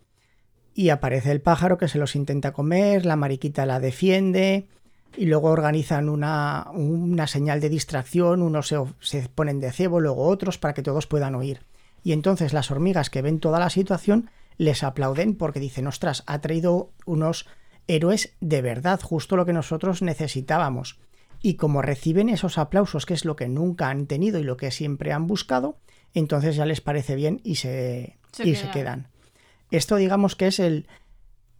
y 0.75 0.89
aparece 0.89 1.31
el 1.31 1.41
pájaro 1.41 1.77
que 1.77 1.87
se 1.87 1.97
los 1.97 2.15
intenta 2.17 2.51
comer, 2.51 3.05
la 3.05 3.15
mariquita 3.15 3.65
la 3.65 3.79
defiende 3.79 4.67
y 5.15 5.25
luego 5.25 5.49
organizan 5.49 6.09
una, 6.09 6.67
una 6.73 7.27
señal 7.27 7.61
de 7.61 7.69
distracción, 7.69 8.41
unos 8.41 8.67
se, 8.67 8.77
se 8.99 9.29
ponen 9.29 9.61
de 9.61 9.71
cebo, 9.71 10.01
luego 10.01 10.27
otros 10.27 10.57
para 10.57 10.73
que 10.73 10.83
todos 10.83 11.07
puedan 11.07 11.35
huir. 11.35 11.61
Y 12.03 12.11
entonces 12.11 12.51
las 12.51 12.69
hormigas 12.71 13.09
que 13.09 13.21
ven 13.21 13.39
toda 13.39 13.57
la 13.57 13.69
situación 13.69 14.29
les 14.57 14.83
aplauden 14.83 15.35
porque 15.35 15.61
dicen, 15.61 15.87
ostras, 15.87 16.23
ha 16.27 16.41
traído 16.41 16.91
unos 17.05 17.47
héroes 17.87 18.35
de 18.41 18.61
verdad, 18.61 18.99
justo 19.01 19.37
lo 19.37 19.45
que 19.45 19.53
nosotros 19.53 20.01
necesitábamos. 20.01 20.99
Y 21.41 21.55
como 21.55 21.81
reciben 21.81 22.27
esos 22.27 22.57
aplausos, 22.57 23.05
que 23.05 23.13
es 23.13 23.23
lo 23.23 23.37
que 23.37 23.47
nunca 23.47 23.89
han 23.89 24.07
tenido 24.07 24.39
y 24.39 24.43
lo 24.43 24.57
que 24.57 24.71
siempre 24.71 25.13
han 25.13 25.25
buscado, 25.25 25.77
entonces 26.13 26.57
ya 26.57 26.65
les 26.65 26.81
parece 26.81 27.15
bien 27.15 27.39
y 27.43 27.55
se, 27.55 28.17
Se 28.33 28.47
y 28.47 28.55
se 28.55 28.69
quedan. 28.71 29.07
Esto 29.71 29.95
digamos 29.95 30.35
que 30.35 30.47
es 30.47 30.59
el 30.59 30.87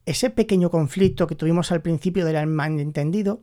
ese 0.05 0.29
pequeño 0.29 0.69
conflicto 0.69 1.25
que 1.25 1.35
tuvimos 1.35 1.71
al 1.71 1.81
principio 1.81 2.25
del 2.25 2.45
malentendido, 2.47 3.41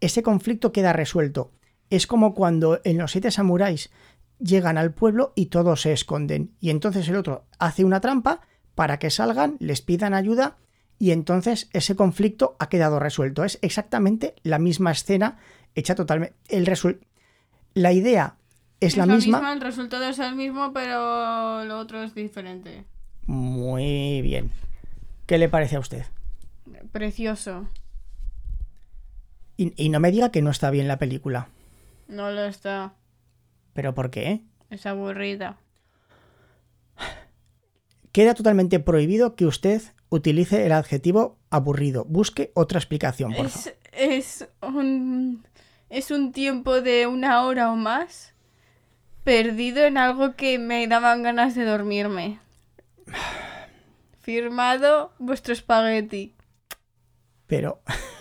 ese 0.00 0.22
conflicto 0.22 0.72
queda 0.72 0.92
resuelto. 0.94 1.52
Es 1.90 2.06
como 2.06 2.34
cuando 2.34 2.80
en 2.84 2.96
los 2.98 3.12
siete 3.12 3.30
samuráis 3.30 3.90
llegan 4.38 4.78
al 4.78 4.94
pueblo 4.94 5.32
y 5.34 5.46
todos 5.46 5.82
se 5.82 5.92
esconden. 5.92 6.52
Y 6.60 6.70
entonces 6.70 7.08
el 7.08 7.16
otro 7.16 7.44
hace 7.58 7.84
una 7.84 8.00
trampa 8.00 8.40
para 8.74 8.98
que 8.98 9.10
salgan, 9.10 9.56
les 9.58 9.82
pidan 9.82 10.14
ayuda 10.14 10.56
y 10.98 11.10
entonces 11.10 11.68
ese 11.72 11.94
conflicto 11.96 12.56
ha 12.58 12.68
quedado 12.68 12.98
resuelto. 13.00 13.44
Es 13.44 13.58
exactamente 13.62 14.34
la 14.42 14.58
misma 14.58 14.92
escena 14.92 15.36
hecha 15.74 15.94
totalmente. 15.94 16.36
El 16.48 16.66
resuel- 16.66 17.00
La 17.74 17.92
idea 17.92 18.36
es, 18.80 18.96
la 18.96 19.04
lo 19.06 19.14
misma. 19.14 19.52
El 19.52 19.60
resultado 19.60 20.04
es 20.04 20.18
el 20.20 20.34
mismo, 20.36 20.72
pero 20.72 21.64
lo 21.64 21.78
otro 21.78 22.02
es 22.02 22.14
diferente. 22.14 22.84
Muy 23.28 24.22
bien. 24.22 24.50
¿Qué 25.26 25.36
le 25.36 25.50
parece 25.50 25.76
a 25.76 25.80
usted? 25.80 26.06
Precioso. 26.92 27.68
Y, 29.58 29.74
y 29.76 29.90
no 29.90 30.00
me 30.00 30.10
diga 30.10 30.30
que 30.30 30.40
no 30.40 30.50
está 30.50 30.70
bien 30.70 30.88
la 30.88 30.98
película. 30.98 31.48
No 32.08 32.30
lo 32.30 32.46
está. 32.46 32.94
¿Pero 33.74 33.94
por 33.94 34.10
qué? 34.10 34.40
Es 34.70 34.86
aburrida. 34.86 35.58
Queda 38.12 38.32
totalmente 38.32 38.80
prohibido 38.80 39.36
que 39.36 39.44
usted 39.44 39.82
utilice 40.08 40.64
el 40.64 40.72
adjetivo 40.72 41.36
aburrido. 41.50 42.06
Busque 42.06 42.50
otra 42.54 42.78
explicación, 42.78 43.34
por 43.34 43.50
favor. 43.50 43.74
Es, 43.92 44.42
es 44.42 44.48
un. 44.62 45.44
Es 45.90 46.10
un 46.10 46.32
tiempo 46.32 46.80
de 46.80 47.06
una 47.06 47.44
hora 47.44 47.70
o 47.70 47.76
más 47.76 48.32
perdido 49.22 49.84
en 49.84 49.98
algo 49.98 50.34
que 50.34 50.58
me 50.58 50.86
daban 50.86 51.22
ganas 51.22 51.54
de 51.54 51.64
dormirme. 51.64 52.40
Firmado 54.20 55.12
vuestro 55.18 55.52
espagueti. 55.52 56.34
Pero. 57.46 57.80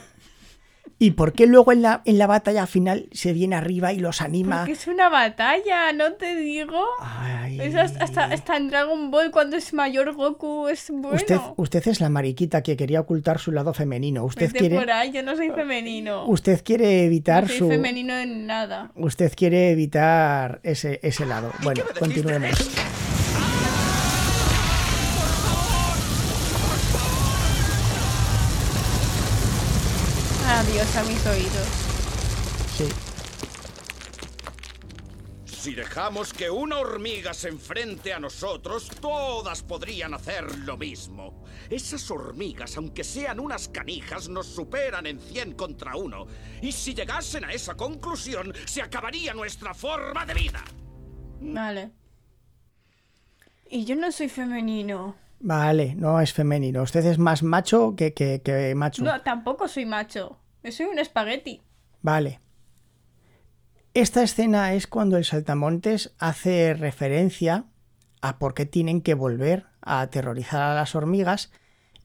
¿Y 0.99 1.11
por 1.11 1.33
qué 1.33 1.45
luego 1.45 1.71
en 1.71 1.83
la, 1.83 2.01
en 2.05 2.17
la 2.17 2.25
batalla 2.25 2.65
final 2.65 3.07
se 3.11 3.31
viene 3.31 3.55
arriba 3.55 3.93
y 3.93 3.99
los 3.99 4.19
anima? 4.19 4.59
Porque 4.59 4.71
es 4.71 4.87
una 4.87 5.09
batalla, 5.09 5.93
¿no 5.93 6.13
te 6.13 6.35
digo? 6.35 6.83
Ay. 6.99 7.61
Es 7.61 7.75
hasta, 7.75 8.03
hasta, 8.03 8.23
hasta 8.23 8.57
en 8.57 8.69
Dragon 8.69 9.11
Ball 9.11 9.29
cuando 9.29 9.57
es 9.57 9.73
mayor 9.73 10.13
Goku 10.15 10.67
es 10.69 10.89
bueno. 10.89 11.15
Usted, 11.15 11.37
usted 11.55 11.87
es 11.87 12.01
la 12.01 12.09
mariquita 12.09 12.63
que 12.63 12.75
quería 12.75 12.99
ocultar 13.01 13.37
su 13.37 13.51
lado 13.51 13.75
femenino. 13.75 14.25
Usted 14.25 14.47
Vete 14.47 14.57
quiere, 14.59 14.77
por 14.79 14.89
ahí, 14.89 15.11
yo 15.11 15.21
no 15.21 15.35
soy 15.35 15.51
femenino. 15.51 16.25
usted 16.25 16.63
quiere 16.63 17.05
evitar 17.05 17.43
no 17.43 17.49
soy 17.49 17.57
su. 17.59 17.67
femenino 17.69 18.17
en 18.17 18.47
nada. 18.47 18.91
Usted 18.95 19.33
quiere 19.35 19.69
evitar 19.69 20.61
ese, 20.63 20.99
ese 21.03 21.27
lado. 21.27 21.51
Bueno, 21.61 21.83
continuemos. 21.99 22.71
Adiós 30.67 30.95
a 30.97 31.03
mis 31.03 31.25
oídos. 31.25 31.67
Sí. 32.75 32.89
Si 35.45 35.73
dejamos 35.73 36.33
que 36.33 36.49
una 36.49 36.79
hormiga 36.79 37.33
se 37.33 37.47
enfrente 37.47 38.13
a 38.13 38.19
nosotros, 38.19 38.89
todas 38.99 39.63
podrían 39.63 40.13
hacer 40.13 40.59
lo 40.59 40.75
mismo. 40.75 41.45
Esas 41.69 42.11
hormigas, 42.11 42.75
aunque 42.75 43.05
sean 43.05 43.39
unas 43.39 43.69
canijas, 43.69 44.27
nos 44.27 44.47
superan 44.47 45.05
en 45.05 45.21
100 45.21 45.53
contra 45.53 45.95
uno. 45.95 46.27
Y 46.61 46.73
si 46.73 46.93
llegasen 46.93 47.45
a 47.45 47.53
esa 47.53 47.75
conclusión, 47.75 48.53
se 48.65 48.81
acabaría 48.81 49.33
nuestra 49.33 49.73
forma 49.73 50.25
de 50.25 50.33
vida. 50.33 50.63
Vale. 51.39 51.91
Y 53.69 53.85
yo 53.85 53.95
no 53.95 54.11
soy 54.11 54.27
femenino. 54.27 55.15
Vale, 55.39 55.95
no 55.95 56.19
es 56.19 56.33
femenino. 56.33 56.83
Usted 56.83 57.05
es 57.05 57.17
más 57.17 57.41
macho 57.41 57.95
que, 57.95 58.13
que, 58.13 58.41
que 58.43 58.75
macho. 58.75 59.03
No, 59.03 59.21
tampoco 59.21 59.69
soy 59.69 59.85
macho. 59.85 60.37
Yo 60.63 60.71
soy 60.71 60.87
un 60.87 60.99
espagueti. 60.99 61.61
Vale. 62.01 62.39
Esta 63.93 64.21
escena 64.21 64.73
es 64.73 64.85
cuando 64.85 65.17
el 65.17 65.25
saltamontes 65.25 66.13
hace 66.19 66.73
referencia 66.73 67.65
a 68.21 68.37
por 68.37 68.53
qué 68.53 68.65
tienen 68.65 69.01
que 69.01 69.13
volver 69.13 69.65
a 69.81 70.01
aterrorizar 70.01 70.61
a 70.61 70.75
las 70.75 70.95
hormigas 70.95 71.51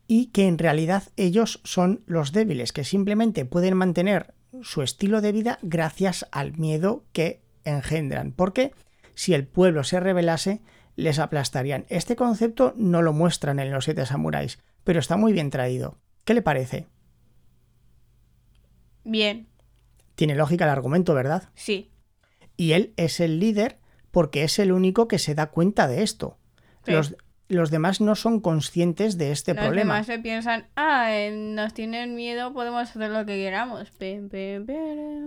y 0.06 0.26
que 0.26 0.46
en 0.46 0.58
realidad 0.58 1.04
ellos 1.16 1.60
son 1.64 2.02
los 2.06 2.32
débiles, 2.32 2.72
que 2.72 2.84
simplemente 2.84 3.44
pueden 3.44 3.76
mantener 3.76 4.34
su 4.62 4.82
estilo 4.82 5.20
de 5.20 5.32
vida 5.32 5.58
gracias 5.62 6.26
al 6.32 6.56
miedo 6.56 7.04
que 7.12 7.42
engendran. 7.64 8.32
Porque 8.32 8.72
si 9.14 9.34
el 9.34 9.46
pueblo 9.46 9.84
se 9.84 10.00
rebelase, 10.00 10.60
les 10.96 11.18
aplastarían. 11.18 11.86
Este 11.88 12.16
concepto 12.16 12.74
no 12.76 13.02
lo 13.02 13.12
muestran 13.12 13.58
en 13.58 13.70
los 13.70 13.84
siete 13.84 14.06
samuráis, 14.06 14.58
pero 14.84 15.00
está 15.00 15.16
muy 15.16 15.32
bien 15.32 15.50
traído. 15.50 15.98
¿Qué 16.24 16.34
le 16.34 16.42
parece? 16.42 16.86
Bien, 19.04 19.46
Tiene 20.14 20.34
lógica 20.34 20.64
el 20.64 20.70
argumento, 20.70 21.14
¿verdad? 21.14 21.50
sí. 21.54 21.88
Y 22.56 22.72
él 22.72 22.92
es 22.96 23.18
el 23.18 23.40
líder 23.40 23.78
porque 24.10 24.44
es 24.44 24.58
el 24.58 24.72
único 24.72 25.08
que 25.08 25.18
se 25.18 25.34
da 25.34 25.46
cuenta 25.46 25.88
de 25.88 26.02
esto. 26.02 26.36
Sí. 26.84 26.92
Los, 26.92 27.16
los 27.48 27.70
demás 27.70 28.00
no 28.00 28.14
son 28.14 28.40
conscientes 28.40 29.16
de 29.18 29.32
este 29.32 29.54
Los 29.54 29.64
problema. 29.64 29.94
demás 29.94 30.06
se 30.06 30.18
piensan, 30.18 30.66
ah, 30.76 31.08
eh, 31.10 31.32
nos 31.32 31.72
tienen 31.74 32.14
miedo, 32.14 32.52
podemos 32.52 32.82
hacer 32.82 33.10
lo 33.10 33.24
que 33.26 33.36
queramos. 33.36 33.88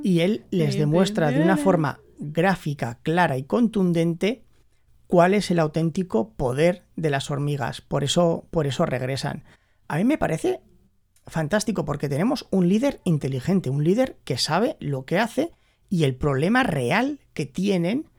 Y 0.04 0.20
él 0.20 0.46
les 0.52 0.78
demuestra 0.78 1.32
de 1.32 1.42
una 1.42 1.58
forma 1.58 2.00
gráfica, 2.20 3.00
clara 3.02 3.38
y 3.38 3.44
contundente 3.44 4.44
cuál 5.08 5.34
es 5.34 5.52
el 5.52 5.60
auténtico 5.60 6.30
poder 6.34 6.84
de 6.96 7.10
las 7.10 7.32
hormigas. 7.32 7.82
Por 7.82 8.04
eso, 8.04 8.48
por 8.52 8.68
eso 8.68 8.86
regresan. 8.86 9.44
A 9.88 9.98
mí 9.98 10.04
me 10.04 10.18
parece 10.18 10.62
fantástico 11.28 11.86
porque 11.86 12.10
tenemos 12.10 12.48
un 12.52 12.70
líder 12.70 13.02
inteligente, 13.04 13.70
un 13.70 13.84
líder 13.84 14.18
que 14.24 14.38
sabe 14.38 14.78
lo 14.80 15.06
que 15.06 15.20
hace 15.20 15.52
y 15.90 16.04
el 16.04 16.16
problema 16.16 16.64
real 16.64 17.20
que 17.34 17.46
tienen 17.46 18.10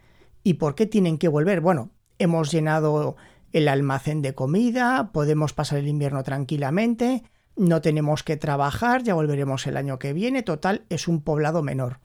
y 0.43 0.55
por 0.55 0.75
qué 0.75 0.87
tienen 0.87 1.19
que 1.19 1.29
volver. 1.29 1.61
Bueno, 1.61 1.91
hemos 2.19 2.51
llenado 2.51 3.17
el 3.53 3.69
almacén 3.69 4.23
de 4.23 4.35
comida, 4.35 5.11
podemos 5.13 5.53
pasar 5.53 5.79
el 5.79 5.89
invierno 5.89 6.23
tranquilamente, 6.23 7.23
no 7.57 7.81
tenemos 7.81 8.23
que 8.23 8.37
trabajar, 8.37 9.03
ya 9.03 9.15
volveremos 9.15 9.67
el 9.67 9.77
año 9.77 9.99
que 9.99 10.13
viene, 10.13 10.43
total, 10.43 10.85
es 10.91 11.09
un 11.09 11.23
poblado 11.23 11.63
menor. 11.63 12.01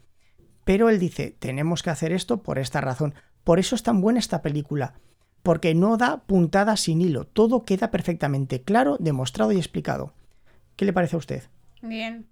Pero 0.64 0.90
él 0.90 1.00
dice, 1.00 1.36
tenemos 1.38 1.84
que 1.84 1.90
hacer 1.90 2.14
esto 2.14 2.42
por 2.42 2.58
esta 2.58 2.80
razón. 2.80 3.16
Por 3.44 3.60
eso 3.60 3.76
es 3.76 3.84
tan 3.84 4.02
buena 4.02 4.20
esta 4.20 4.42
película, 4.42 4.94
porque 5.44 5.74
no 5.76 5.98
da 5.98 6.24
puntada 6.26 6.78
sin 6.78 7.02
hilo, 7.02 7.26
todo 7.26 7.64
queda 7.64 7.92
perfectamente 7.92 8.62
claro, 8.62 8.98
demostrado 9.00 9.52
y 9.52 9.58
explicado. 9.58 10.14
¿Qué 10.82 10.86
le 10.86 10.94
parece 10.94 11.16
a 11.16 11.20
usted? 11.20 11.44
Bien. 11.84 12.28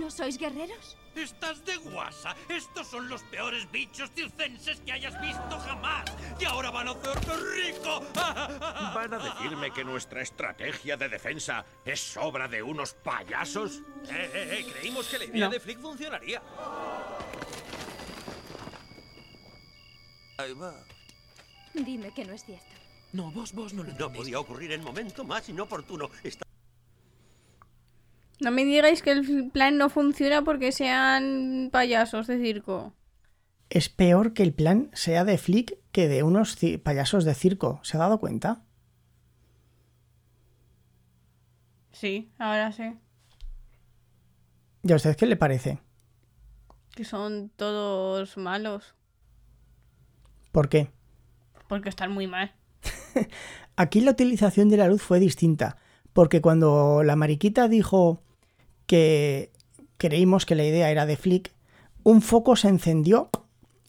¿No 0.00 0.10
sois 0.10 0.36
guerreros? 0.36 0.96
Estás 1.14 1.64
de 1.64 1.76
guasa. 1.76 2.34
Estos 2.48 2.88
son 2.88 3.08
los 3.08 3.22
peores 3.22 3.70
bichos 3.70 4.10
circenses 4.10 4.80
que 4.80 4.90
hayas 4.90 5.20
visto 5.20 5.56
jamás. 5.60 6.06
Y 6.40 6.44
ahora 6.44 6.72
van 6.72 6.88
a 6.88 6.90
hacerte 6.90 7.30
rico. 7.54 8.04
¿Van 8.12 9.14
a 9.14 9.18
decirme 9.20 9.70
que 9.70 9.84
nuestra 9.84 10.20
estrategia 10.20 10.96
de 10.96 11.08
defensa 11.10 11.64
es 11.84 12.16
obra 12.16 12.48
de 12.48 12.60
unos 12.60 12.92
payasos? 12.94 13.82
Eh, 14.10 14.30
eh, 14.34 14.58
eh, 14.66 14.72
creímos 14.72 15.06
que 15.06 15.18
la 15.20 15.24
idea 15.26 15.46
No. 15.46 15.52
de 15.52 15.60
Flick 15.60 15.78
funcionaría. 15.78 16.42
Ahí 20.38 20.54
va. 20.54 20.74
Dime 21.72 22.12
que 22.12 22.24
no 22.24 22.32
es 22.32 22.44
cierto. 22.44 22.66
No, 23.12 23.30
vos, 23.30 23.52
vos 23.52 23.72
no 23.72 23.84
lo 23.84 23.92
No 23.92 24.12
podía 24.12 24.40
ocurrir 24.40 24.72
en 24.72 24.82
momento 24.82 25.22
más 25.22 25.48
inoportuno. 25.48 26.10
Está 26.24 26.44
No 28.42 28.50
me 28.50 28.64
digáis 28.64 29.02
que 29.02 29.12
el 29.12 29.50
plan 29.52 29.78
no 29.78 29.88
funciona 29.88 30.42
porque 30.42 30.72
sean 30.72 31.68
payasos 31.70 32.26
de 32.26 32.40
circo. 32.40 32.92
Es 33.70 33.88
peor 33.88 34.32
que 34.32 34.42
el 34.42 34.52
plan 34.52 34.90
sea 34.94 35.24
de 35.24 35.38
Flick 35.38 35.78
que 35.92 36.08
de 36.08 36.24
unos 36.24 36.58
payasos 36.82 37.24
de 37.24 37.34
circo. 37.34 37.78
¿Se 37.84 37.96
ha 37.96 38.00
dado 38.00 38.18
cuenta? 38.18 38.64
Sí, 41.92 42.32
ahora 42.38 42.72
sí. 42.72 42.98
¿Y 44.82 44.92
a 44.92 44.96
usted 44.96 45.16
qué 45.16 45.26
le 45.26 45.36
parece? 45.36 45.78
Que 46.96 47.04
son 47.04 47.50
todos 47.54 48.36
malos. 48.36 48.96
¿Por 50.50 50.68
qué? 50.68 50.90
Porque 51.68 51.88
están 51.88 52.10
muy 52.10 52.26
mal. 52.26 52.52
Aquí 53.76 54.00
la 54.00 54.10
utilización 54.10 54.68
de 54.68 54.78
la 54.78 54.88
luz 54.88 55.00
fue 55.00 55.20
distinta, 55.20 55.76
porque 56.12 56.40
cuando 56.40 57.04
la 57.04 57.14
mariquita 57.14 57.68
dijo 57.68 58.22
que 58.92 59.50
creímos 59.96 60.44
que 60.44 60.54
la 60.54 60.64
idea 60.64 60.90
era 60.90 61.06
de 61.06 61.16
Flick, 61.16 61.54
un 62.02 62.20
foco 62.20 62.56
se 62.56 62.68
encendió 62.68 63.30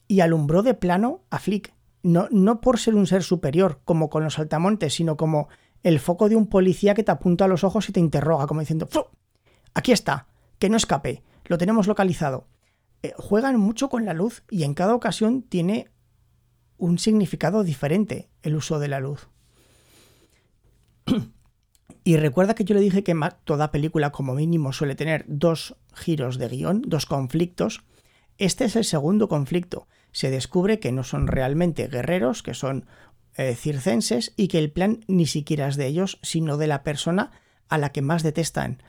y 0.08 0.20
alumbró 0.20 0.62
de 0.62 0.72
plano 0.72 1.20
a 1.28 1.38
Flick. 1.38 1.74
No, 2.02 2.26
no 2.30 2.62
por 2.62 2.78
ser 2.78 2.94
un 2.94 3.06
ser 3.06 3.22
superior, 3.22 3.82
como 3.84 4.08
con 4.08 4.24
los 4.24 4.32
saltamontes, 4.32 4.94
sino 4.94 5.18
como 5.18 5.48
el 5.82 6.00
foco 6.00 6.30
de 6.30 6.36
un 6.36 6.46
policía 6.46 6.94
que 6.94 7.02
te 7.02 7.12
apunta 7.12 7.44
a 7.44 7.48
los 7.48 7.64
ojos 7.64 7.86
y 7.86 7.92
te 7.92 8.00
interroga, 8.00 8.46
como 8.46 8.60
diciendo, 8.60 8.88
"Fu, 8.90 9.04
aquí 9.74 9.92
está, 9.92 10.26
que 10.58 10.70
no 10.70 10.78
escape, 10.78 11.22
lo 11.44 11.58
tenemos 11.58 11.86
localizado. 11.86 12.46
Eh, 13.02 13.12
juegan 13.18 13.60
mucho 13.60 13.90
con 13.90 14.06
la 14.06 14.14
luz 14.14 14.42
y 14.48 14.62
en 14.62 14.72
cada 14.72 14.94
ocasión 14.94 15.42
tiene 15.42 15.90
un 16.78 16.96
significado 16.96 17.62
diferente 17.62 18.30
el 18.40 18.56
uso 18.56 18.78
de 18.78 18.88
la 18.88 19.00
luz. 19.00 19.28
Y 22.06 22.18
recuerda 22.18 22.54
que 22.54 22.64
yo 22.64 22.74
le 22.74 22.82
dije 22.82 23.02
que 23.02 23.18
toda 23.44 23.70
película 23.70 24.12
como 24.12 24.34
mínimo 24.34 24.74
suele 24.74 24.94
tener 24.94 25.24
dos 25.26 25.76
giros 25.94 26.36
de 26.36 26.48
guion, 26.48 26.82
dos 26.86 27.06
conflictos. 27.06 27.82
Este 28.36 28.66
es 28.66 28.76
el 28.76 28.84
segundo 28.84 29.26
conflicto. 29.26 29.88
Se 30.12 30.30
descubre 30.30 30.78
que 30.78 30.92
no 30.92 31.02
son 31.02 31.26
realmente 31.26 31.88
guerreros, 31.88 32.42
que 32.42 32.52
son 32.52 32.86
eh, 33.36 33.54
circenses 33.54 34.34
y 34.36 34.48
que 34.48 34.58
el 34.58 34.70
plan 34.70 35.00
ni 35.08 35.26
siquiera 35.26 35.66
es 35.66 35.76
de 35.76 35.86
ellos, 35.86 36.18
sino 36.22 36.58
de 36.58 36.66
la 36.66 36.82
persona 36.82 37.32
a 37.70 37.78
la 37.78 37.90
que 37.90 38.02
más 38.02 38.22
detestan. 38.22 38.82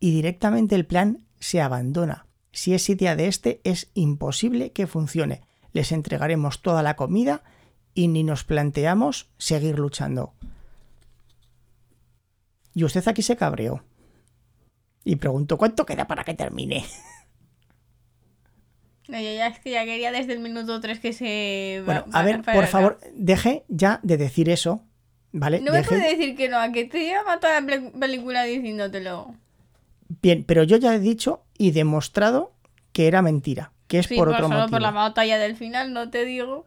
Y 0.00 0.12
directamente 0.12 0.74
el 0.74 0.86
plan 0.86 1.26
se 1.38 1.60
abandona. 1.60 2.26
Si 2.50 2.72
es 2.72 2.88
idea 2.88 3.14
de 3.14 3.26
este, 3.26 3.60
es 3.64 3.90
imposible 3.92 4.72
que 4.72 4.86
funcione. 4.86 5.42
Les 5.72 5.92
entregaremos 5.92 6.62
toda 6.62 6.82
la 6.82 6.96
comida 6.96 7.42
y 7.92 8.08
ni 8.08 8.24
nos 8.24 8.44
planteamos 8.44 9.28
seguir 9.36 9.78
luchando. 9.78 10.32
Y 12.74 12.84
usted 12.84 13.06
aquí 13.06 13.22
se 13.22 13.36
cabreó. 13.36 13.84
Y 15.04 15.16
preguntó, 15.16 15.58
¿cuánto 15.58 15.84
queda 15.86 16.06
para 16.06 16.24
que 16.24 16.34
termine? 16.34 16.84
No, 19.08 19.18
yo 19.20 19.34
ya 19.34 19.48
es 19.48 19.58
que 19.58 19.70
ya 19.70 19.84
quería 19.84 20.10
desde 20.12 20.32
el 20.32 20.40
minuto 20.40 20.80
3 20.80 20.98
que 20.98 21.12
se... 21.12 21.82
Bueno, 21.84 22.04
va- 22.12 22.20
a 22.20 22.22
ver, 22.24 22.40
por 22.40 22.54
acá. 22.56 22.66
favor, 22.66 22.98
deje 23.14 23.64
ya 23.68 24.00
de 24.02 24.16
decir 24.16 24.48
eso, 24.48 24.82
¿vale? 25.30 25.60
No 25.60 25.72
me 25.72 25.78
Deje- 25.82 25.88
puede 25.88 26.16
decir 26.16 26.36
que 26.36 26.48
no, 26.48 26.58
a 26.58 26.72
que 26.72 26.86
te 26.86 27.06
llama 27.06 27.38
toda 27.38 27.60
la 27.60 27.66
pel- 27.66 27.92
película 27.98 28.44
diciéndotelo. 28.44 29.34
Bien, 30.22 30.42
pero 30.44 30.62
yo 30.62 30.78
ya 30.78 30.94
he 30.94 31.00
dicho 31.00 31.42
y 31.58 31.72
demostrado 31.72 32.52
que 32.92 33.06
era 33.06 33.20
mentira, 33.20 33.72
que 33.88 33.98
es 33.98 34.06
Sí, 34.06 34.14
por 34.16 34.28
por 34.28 34.36
otro 34.36 34.46
solo 34.48 34.60
motivo. 34.60 34.70
por 34.76 34.80
la 34.82 34.90
batalla 34.90 35.36
del 35.38 35.56
final, 35.56 35.92
no 35.92 36.08
te 36.08 36.24
digo. 36.24 36.64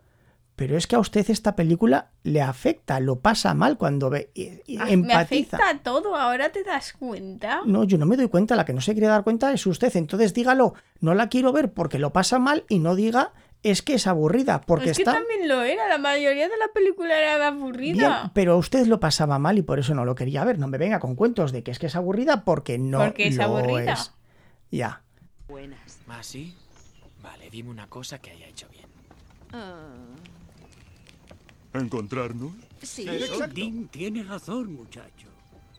Pero 0.57 0.75
es 0.75 0.87
que 0.87 0.95
a 0.95 0.99
usted 0.99 1.29
esta 1.29 1.55
película 1.55 2.09
le 2.23 2.41
afecta, 2.41 2.99
lo 2.99 3.19
pasa 3.19 3.53
mal 3.53 3.77
cuando 3.77 4.09
ve, 4.09 4.31
y- 4.33 4.59
y 4.65 4.77
Ah, 4.79 4.85
Me 4.87 4.91
empatiza. 4.91 5.55
afecta 5.57 5.79
todo, 5.83 6.15
ahora 6.15 6.51
te 6.51 6.63
das 6.63 6.93
cuenta. 6.93 7.61
No, 7.63 7.83
yo 7.83 7.97
no 7.99 8.07
me 8.07 8.17
doy 8.17 8.27
cuenta, 8.27 8.55
la 8.55 8.65
que 8.65 8.73
no 8.73 8.81
se 8.81 8.93
quiere 8.93 9.05
dar 9.07 9.23
cuenta 9.23 9.53
es 9.53 9.65
usted. 9.67 9.95
Entonces 9.95 10.33
dígalo, 10.33 10.73
no 10.99 11.13
la 11.13 11.29
quiero 11.29 11.53
ver 11.53 11.71
porque 11.71 11.99
lo 11.99 12.11
pasa 12.11 12.39
mal 12.39 12.65
y 12.69 12.79
no 12.79 12.95
diga 12.95 13.33
es 13.61 13.81
que 13.83 13.93
es 13.93 14.07
aburrida, 14.07 14.61
porque 14.61 14.89
es 14.91 14.97
que 14.97 15.03
está 15.03 15.13
también 15.13 15.47
lo 15.47 15.61
era, 15.61 15.87
la 15.87 15.97
mayoría 15.99 16.47
de 16.49 16.57
la 16.57 16.67
película 16.73 17.19
era 17.19 17.47
aburrida. 17.47 17.93
bien, 18.21 18.31
pero 18.33 18.57
usted 18.57 18.87
lo 18.87 18.99
pasaba 18.99 19.37
mal 19.39 19.59
y 19.59 19.61
por 19.61 19.77
eso 19.77 19.93
no 19.93 20.05
lo 20.05 20.15
quería 20.15 20.43
ver. 20.43 20.57
No 20.57 20.67
me 20.67 20.79
venga 20.79 20.99
con 20.99 21.15
cuentos 21.15 21.51
de 21.51 21.61
que 21.61 21.69
es 21.69 21.77
que 21.77 21.85
es 21.85 21.95
aburrida 21.95 22.43
porque 22.45 22.79
no 22.79 22.97
Porque 22.97 23.27
es 23.27 23.37
lo 23.37 23.43
aburrida. 23.43 23.93
es. 23.93 24.11
Ya. 24.71 25.03
Buenas. 25.47 25.99
¿Ah, 26.09 26.23
sí? 26.23 26.55
Vale, 27.21 27.49
dime 27.51 27.69
una 27.69 27.87
cosa 27.87 28.19
que 28.19 28.31
haya 28.31 28.47
hecho 28.47 28.67
bien. 28.69 28.87
¿Encontrarnos? 31.79 32.53
Sí. 32.81 33.05
Dean 33.53 33.87
tiene 33.87 34.23
razón, 34.23 34.73
muchacho. 34.73 35.27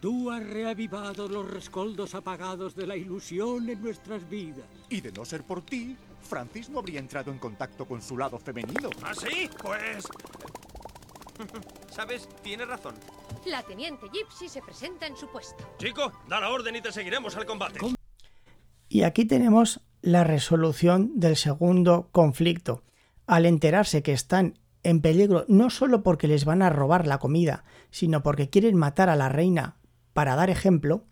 Tú 0.00 0.30
has 0.30 0.46
reavivado 0.46 1.28
los 1.28 1.50
rescoldos 1.50 2.14
apagados 2.14 2.76
de 2.76 2.86
la 2.86 2.96
ilusión 2.96 3.68
en 3.68 3.82
nuestras 3.82 4.28
vidas. 4.28 4.66
Y 4.88 5.00
de 5.00 5.10
no 5.10 5.24
ser 5.24 5.42
por 5.42 5.62
ti, 5.62 5.96
Francis 6.22 6.70
no 6.70 6.78
habría 6.78 7.00
entrado 7.00 7.32
en 7.32 7.38
contacto 7.38 7.84
con 7.84 8.00
su 8.00 8.16
lado 8.16 8.38
femenino. 8.38 8.90
¿Ah, 9.02 9.12
sí? 9.14 9.50
Pues... 9.60 10.06
¿Sabes? 11.90 12.28
Tienes 12.42 12.68
razón. 12.68 12.94
La 13.46 13.62
teniente 13.62 14.06
Gypsy 14.12 14.48
se 14.48 14.60
presenta 14.62 15.06
en 15.06 15.16
su 15.16 15.28
puesto. 15.28 15.74
Chico, 15.78 16.12
da 16.28 16.40
la 16.40 16.50
orden 16.50 16.76
y 16.76 16.80
te 16.80 16.92
seguiremos 16.92 17.36
al 17.36 17.46
combate. 17.46 17.80
Y 18.88 19.02
aquí 19.02 19.24
tenemos 19.24 19.80
la 20.00 20.24
resolución 20.24 21.18
del 21.18 21.36
segundo 21.36 22.08
conflicto. 22.12 22.82
Al 23.26 23.46
enterarse 23.46 24.02
que 24.02 24.12
están 24.12 24.58
en 24.82 25.00
peligro 25.00 25.44
no 25.48 25.70
solo 25.70 26.02
porque 26.02 26.28
les 26.28 26.44
van 26.44 26.62
a 26.62 26.70
robar 26.70 27.06
la 27.06 27.18
comida, 27.18 27.64
sino 27.90 28.22
porque 28.22 28.50
quieren 28.50 28.76
matar 28.76 29.08
a 29.08 29.16
la 29.16 29.28
reina 29.28 29.76
para 30.12 30.36
dar 30.36 30.50
ejemplo, 30.50 31.04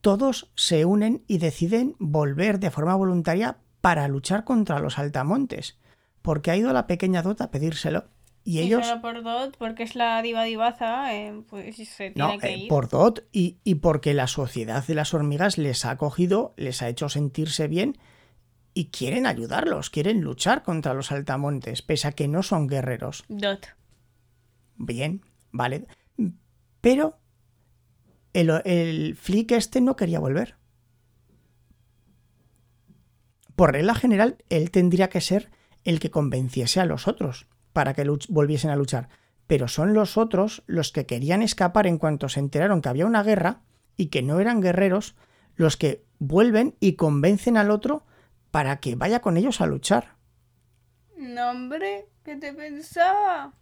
todos 0.00 0.50
se 0.54 0.84
unen 0.84 1.24
y 1.26 1.38
deciden 1.38 1.96
volver 1.98 2.60
de 2.60 2.70
forma 2.70 2.94
voluntaria 2.94 3.58
para 3.80 4.08
luchar 4.08 4.44
contra 4.44 4.78
los 4.80 4.98
altamontes, 4.98 5.78
porque 6.22 6.50
ha 6.50 6.56
ido 6.56 6.72
la 6.72 6.86
pequeña 6.86 7.22
Dot 7.22 7.40
a 7.40 7.50
pedírselo. 7.50 8.04
Y 8.44 8.60
ellos... 8.60 8.86
solo 8.86 9.02
por 9.02 9.22
Dot, 9.22 9.56
porque 9.58 9.82
es 9.82 9.94
la 9.94 10.22
diva 10.22 10.44
divaza, 10.44 11.14
eh, 11.14 11.42
pues 11.50 11.76
se 11.76 12.10
tiene 12.12 12.32
No, 12.34 12.38
que 12.38 12.46
eh, 12.48 12.56
ir. 12.56 12.68
por 12.68 12.88
Dot 12.88 13.26
y, 13.32 13.58
y 13.62 13.76
porque 13.76 14.14
la 14.14 14.26
sociedad 14.26 14.86
de 14.86 14.94
las 14.94 15.12
hormigas 15.12 15.58
les 15.58 15.84
ha 15.84 15.90
acogido, 15.90 16.54
les 16.56 16.80
ha 16.80 16.88
hecho 16.88 17.08
sentirse 17.10 17.68
bien 17.68 17.98
y 18.74 18.86
quieren 18.86 19.26
ayudarlos, 19.26 19.90
quieren 19.90 20.20
luchar 20.20 20.62
contra 20.62 20.94
los 20.94 21.10
altamontes, 21.12 21.82
pese 21.82 22.08
a 22.08 22.12
que 22.12 22.28
no 22.28 22.42
son 22.42 22.66
guerreros. 22.66 23.24
Dot. 23.28 23.68
Bien, 24.76 25.22
vale. 25.50 25.86
Pero 26.80 27.18
el, 28.32 28.50
el 28.64 29.16
flick 29.16 29.52
este 29.52 29.80
no 29.80 29.96
quería 29.96 30.20
volver. 30.20 30.56
Por 33.56 33.72
regla 33.72 33.94
general, 33.94 34.36
él 34.48 34.70
tendría 34.70 35.08
que 35.08 35.20
ser 35.20 35.50
el 35.84 35.98
que 35.98 36.10
convenciese 36.10 36.80
a 36.80 36.84
los 36.84 37.08
otros 37.08 37.48
para 37.72 37.94
que 37.94 38.04
volviesen 38.28 38.70
a 38.70 38.76
luchar. 38.76 39.08
Pero 39.46 39.66
son 39.66 39.94
los 39.94 40.16
otros 40.16 40.62
los 40.66 40.92
que 40.92 41.06
querían 41.06 41.42
escapar 41.42 41.86
en 41.86 41.98
cuanto 41.98 42.28
se 42.28 42.40
enteraron 42.40 42.82
que 42.82 42.88
había 42.88 43.06
una 43.06 43.22
guerra 43.22 43.62
y 43.96 44.06
que 44.06 44.22
no 44.22 44.40
eran 44.40 44.60
guerreros, 44.60 45.16
los 45.56 45.76
que 45.76 46.04
vuelven 46.18 46.76
y 46.80 46.92
convencen 46.92 47.56
al 47.56 47.70
otro 47.70 48.04
para 48.50 48.80
que 48.80 48.96
vaya 48.96 49.20
con 49.20 49.36
ellos 49.36 49.60
a 49.60 49.66
luchar. 49.66 50.16
No, 51.16 51.50
hombre, 51.50 52.08
¿qué 52.24 52.36
te 52.36 52.52
pensaba? 52.52 53.52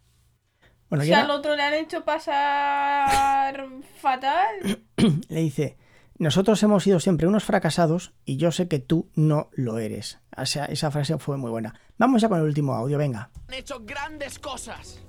Bueno, 0.88 1.04
si 1.04 1.10
ya 1.10 1.22
al 1.22 1.30
otro 1.30 1.56
le 1.56 1.62
han 1.62 1.74
hecho 1.74 2.04
pasar 2.04 3.66
fatal. 4.00 4.84
le 5.28 5.40
dice, 5.40 5.76
nosotros 6.18 6.62
hemos 6.62 6.82
sido 6.82 7.00
siempre 7.00 7.26
unos 7.26 7.44
fracasados 7.44 8.14
y 8.24 8.36
yo 8.36 8.52
sé 8.52 8.68
que 8.68 8.78
tú 8.78 9.10
no 9.14 9.50
lo 9.52 9.78
eres. 9.78 10.20
O 10.36 10.46
sea, 10.46 10.66
esa 10.66 10.90
frase 10.90 11.18
fue 11.18 11.36
muy 11.36 11.50
buena. 11.50 11.78
Vamos 11.98 12.22
ya 12.22 12.28
con 12.28 12.38
el 12.38 12.44
último 12.44 12.74
audio, 12.74 12.98
venga. 12.98 13.30
Han 13.48 13.54
hecho 13.54 13.80
grandes 13.84 14.38
cosas. 14.38 15.00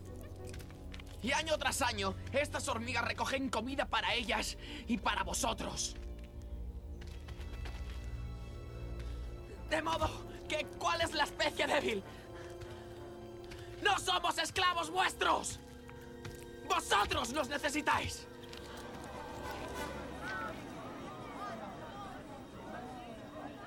Y 1.22 1.32
año 1.32 1.58
tras 1.58 1.82
año, 1.82 2.16
estas 2.32 2.68
hormigas 2.68 3.06
recogen 3.06 3.50
comida 3.50 3.86
para 3.88 4.14
ellas 4.14 4.58
y 4.88 4.98
para 4.98 5.24
vosotros. 5.24 5.98
De 9.70 9.82
modo 9.82 10.10
que, 10.48 10.66
¿cuál 10.80 11.02
es 11.02 11.14
la 11.14 11.26
especie 11.26 11.68
débil? 11.68 12.04
¡No 13.82 13.98
somos 14.00 14.38
esclavos 14.38 14.90
vuestros! 14.90 15.60
¡Vosotros 16.68 17.32
nos 17.32 17.50
necesitáis! 17.50 18.26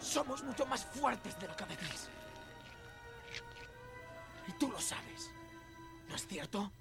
Somos 0.00 0.42
mucho 0.42 0.66
más 0.66 0.84
fuertes 0.84 1.38
de 1.38 1.46
lo 1.46 1.56
que 1.56 1.64
decís. 1.66 2.08
Y 4.48 4.52
tú 4.52 4.70
lo 4.70 4.80
sabes. 4.80 5.30
¿No 6.08 6.16
es 6.16 6.26
cierto? 6.26 6.72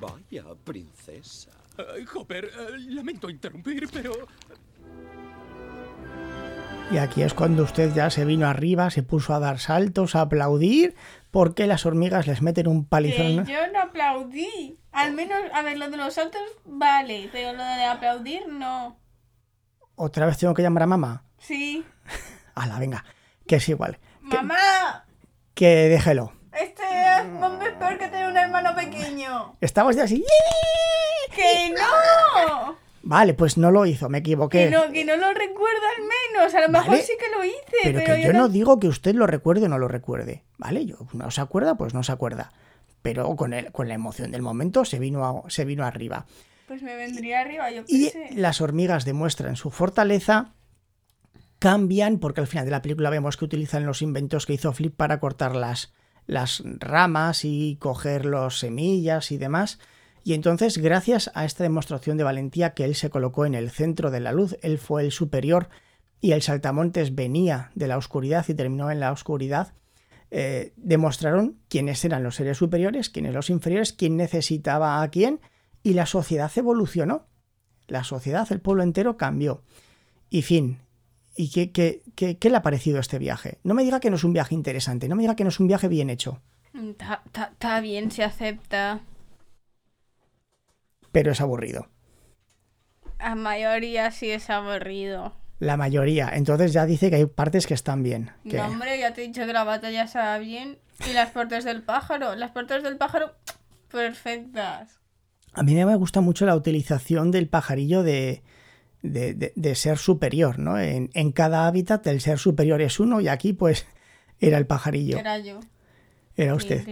Vaya, 0.00 0.44
princesa. 0.64 1.50
Ay, 1.78 2.04
Hopper, 2.14 2.44
eh, 2.46 2.50
lamento 2.88 3.28
interrumpir, 3.30 3.88
pero... 3.92 4.12
Y 6.90 6.98
aquí 6.98 7.22
es 7.22 7.34
cuando 7.34 7.64
usted 7.64 7.92
ya 7.94 8.10
se 8.10 8.24
vino 8.24 8.46
arriba, 8.46 8.90
se 8.90 9.02
puso 9.02 9.34
a 9.34 9.40
dar 9.40 9.58
saltos, 9.58 10.14
a 10.14 10.20
aplaudir, 10.22 10.94
porque 11.32 11.66
las 11.66 11.84
hormigas 11.84 12.28
les 12.28 12.42
meten 12.42 12.68
un 12.68 12.84
Que 12.84 12.88
palizón. 12.88 13.44
yo 13.44 13.66
no 13.72 13.80
aplaudí. 13.82 14.78
Al 14.92 15.12
menos, 15.12 15.38
a 15.52 15.62
ver, 15.62 15.78
lo 15.78 15.90
de 15.90 15.96
los 15.96 16.14
saltos, 16.14 16.40
vale, 16.64 17.28
pero 17.32 17.52
lo 17.52 17.64
de 17.64 17.84
aplaudir, 17.84 18.46
no. 18.48 18.98
Otra 19.96 20.26
vez 20.26 20.38
tengo 20.38 20.54
que 20.54 20.62
llamar 20.62 20.84
a 20.84 20.86
mamá. 20.86 21.24
Sí. 21.38 21.84
Ala, 22.54 22.78
venga, 22.78 23.04
que 23.48 23.56
es 23.56 23.68
igual. 23.68 23.98
¡Mamá! 24.20 25.06
Que 25.54 25.88
déjelo. 25.88 26.32
Peor 27.78 27.98
que 27.98 28.08
tener 28.08 28.28
un 28.28 28.36
hermano 28.36 28.74
pequeño. 28.74 29.54
Estamos 29.60 29.96
ya 29.96 30.04
así. 30.04 30.24
¡Que 31.34 31.70
no! 31.70 32.76
Vale, 33.02 33.34
pues 33.34 33.56
no 33.56 33.70
lo 33.70 33.86
hizo, 33.86 34.08
me 34.08 34.18
equivoqué. 34.18 34.64
Que 34.64 34.70
no, 34.70 34.90
que 34.92 35.04
no 35.04 35.16
lo 35.16 35.32
recuerdo 35.32 35.80
al 35.96 36.02
menos. 36.02 36.54
A 36.54 36.60
lo 36.62 36.68
mejor 36.70 36.88
Vale, 36.90 37.02
sí 37.02 37.12
que 37.18 37.36
lo 37.36 37.44
hice, 37.44 37.62
Pero, 37.84 38.00
pero, 38.00 38.14
que 38.16 38.22
yo 38.22 38.32
no 38.32 38.48
digo 38.48 38.80
que 38.80 38.88
usted 38.88 39.14
lo 39.14 39.26
recuerde 39.26 39.66
o 39.66 39.68
no 39.68 39.78
lo 39.78 39.86
recuerde, 39.88 40.42
¿vale? 40.58 40.86
Yo 40.86 40.96
no 41.12 41.30
se 41.30 41.40
acuerda, 41.40 41.76
pues 41.76 41.94
no 41.94 42.02
se 42.02 42.12
acuerda. 42.12 42.52
Pero 43.02 43.36
con, 43.36 43.52
el, 43.52 43.70
con 43.70 43.86
la 43.86 43.94
emoción 43.94 44.32
del 44.32 44.42
momento 44.42 44.84
se 44.84 44.98
vino, 44.98 45.24
a- 45.24 45.50
se 45.50 45.64
vino 45.64 45.84
arriba. 45.84 46.26
Pues 46.66 46.82
me 46.82 46.96
vendría 46.96 47.42
arriba, 47.42 47.70
yo 47.70 47.84
qué 47.84 47.92
Y 48.32 48.34
las 48.34 48.60
hormigas 48.60 49.04
demuestran 49.04 49.54
su 49.54 49.70
fortaleza, 49.70 50.54
cambian, 51.60 52.18
porque 52.18 52.40
al 52.40 52.48
final 52.48 52.64
de 52.64 52.72
la 52.72 52.82
película 52.82 53.08
vemos 53.10 53.36
que 53.36 53.44
utilizan 53.44 53.86
los 53.86 54.02
inventos 54.02 54.46
que 54.46 54.54
hizo 54.54 54.72
Flip 54.72 54.96
para 54.96 55.20
cortar 55.20 55.54
las, 55.54 55.94
las 56.26 56.62
ramas 56.64 57.44
y 57.44 57.76
coger 57.80 58.24
los 58.24 58.58
semillas 58.58 59.30
y 59.32 59.38
demás. 59.38 59.78
Y 60.24 60.34
entonces, 60.34 60.78
gracias 60.78 61.30
a 61.34 61.44
esta 61.44 61.62
demostración 61.62 62.16
de 62.16 62.24
valentía 62.24 62.74
que 62.74 62.84
él 62.84 62.94
se 62.94 63.10
colocó 63.10 63.46
en 63.46 63.54
el 63.54 63.70
centro 63.70 64.10
de 64.10 64.20
la 64.20 64.32
luz, 64.32 64.56
él 64.62 64.78
fue 64.78 65.04
el 65.04 65.12
superior 65.12 65.68
y 66.20 66.32
el 66.32 66.42
saltamontes 66.42 67.14
venía 67.14 67.70
de 67.74 67.86
la 67.86 67.96
oscuridad 67.96 68.44
y 68.48 68.54
terminó 68.54 68.90
en 68.90 68.98
la 68.98 69.12
oscuridad, 69.12 69.74
eh, 70.30 70.72
demostraron 70.76 71.60
quiénes 71.68 72.04
eran 72.04 72.24
los 72.24 72.34
seres 72.34 72.58
superiores, 72.58 73.10
quiénes 73.10 73.34
los 73.34 73.50
inferiores, 73.50 73.92
quién 73.92 74.16
necesitaba 74.16 75.00
a 75.00 75.08
quién, 75.08 75.40
y 75.82 75.94
la 75.94 76.06
sociedad 76.06 76.50
evolucionó. 76.56 77.26
La 77.86 78.02
sociedad, 78.02 78.50
el 78.50 78.60
pueblo 78.60 78.82
entero 78.82 79.16
cambió. 79.16 79.62
Y 80.28 80.42
fin. 80.42 80.80
¿Y 81.36 81.50
qué, 81.50 81.70
qué, 81.72 82.02
qué- 82.14 82.38
qué 82.38 82.50
le 82.50 82.56
ha 82.56 82.62
parecido 82.62 82.98
este 82.98 83.18
viaje? 83.18 83.58
No 83.62 83.74
me 83.74 83.84
diga 83.84 84.00
que 84.00 84.10
no 84.10 84.16
es 84.16 84.24
un 84.24 84.32
viaje 84.32 84.54
interesante, 84.54 85.08
no 85.08 85.16
me 85.16 85.22
diga 85.22 85.36
que 85.36 85.44
no 85.44 85.50
es 85.50 85.60
un 85.60 85.66
viaje 85.68 85.88
bien 85.88 86.08
hecho, 86.10 86.40
Está 86.74 87.22
está- 87.26 87.50
está 87.52 87.80
bien, 87.80 88.10
se 88.10 88.22
acepta. 88.24 89.00
pero 91.12 91.32
es 91.32 91.40
aburrido. 91.40 91.88
A 93.18 93.34
mayoría 93.34 94.10
sí 94.10 94.30
es 94.30 94.50
aburrido. 94.50 95.32
La 95.58 95.78
mayoría. 95.78 96.28
Entonces 96.34 96.74
ya 96.74 96.84
dice 96.84 97.08
que 97.08 97.16
hay 97.16 97.24
partes 97.26 97.66
que 97.66 97.72
están 97.74 98.02
bien. 98.02 98.30
que- 98.48 98.58
No, 98.58 98.66
hombre, 98.66 98.98
ya 98.98 99.14
te 99.14 99.24
he 99.24 99.26
dicho 99.26 99.46
que 99.46 99.52
la 99.54 99.64
batalla 99.64 100.02
estaba 100.02 100.36
bien. 100.38 100.78
Y 101.08 101.14
las 101.14 101.30
puertas 101.30 101.64
del 101.64 101.82
pájaro. 101.82 102.34
Las 102.34 102.50
puertas 102.50 102.82
del 102.82 102.98
pájaro, 102.98 103.34
perfectas. 103.90 105.00
A 105.54 105.62
mí 105.62 105.74
me 105.74 105.96
gusta 105.96 106.20
mucho 106.20 106.44
la 106.44 106.54
utilización 106.54 107.30
del 107.30 107.48
pajarillo 107.48 108.02
de, 108.02 108.42
de, 109.12 109.34
de- 109.34 109.52
de 109.56 109.74
ser 109.74 109.98
superior, 109.98 110.58
¿no? 110.58 110.78
En, 110.78 111.10
en 111.14 111.32
cada 111.32 111.66
hábitat 111.66 112.06
el 112.06 112.20
ser 112.20 112.38
superior 112.38 112.80
es 112.82 112.98
uno 113.00 113.20
y 113.20 113.28
aquí 113.28 113.52
pues 113.52 113.86
era 114.38 114.58
el 114.58 114.66
pajarillo. 114.66 115.18
Era 115.18 115.38
yo. 115.38 115.60
Era 116.36 116.54
usted. 116.54 116.84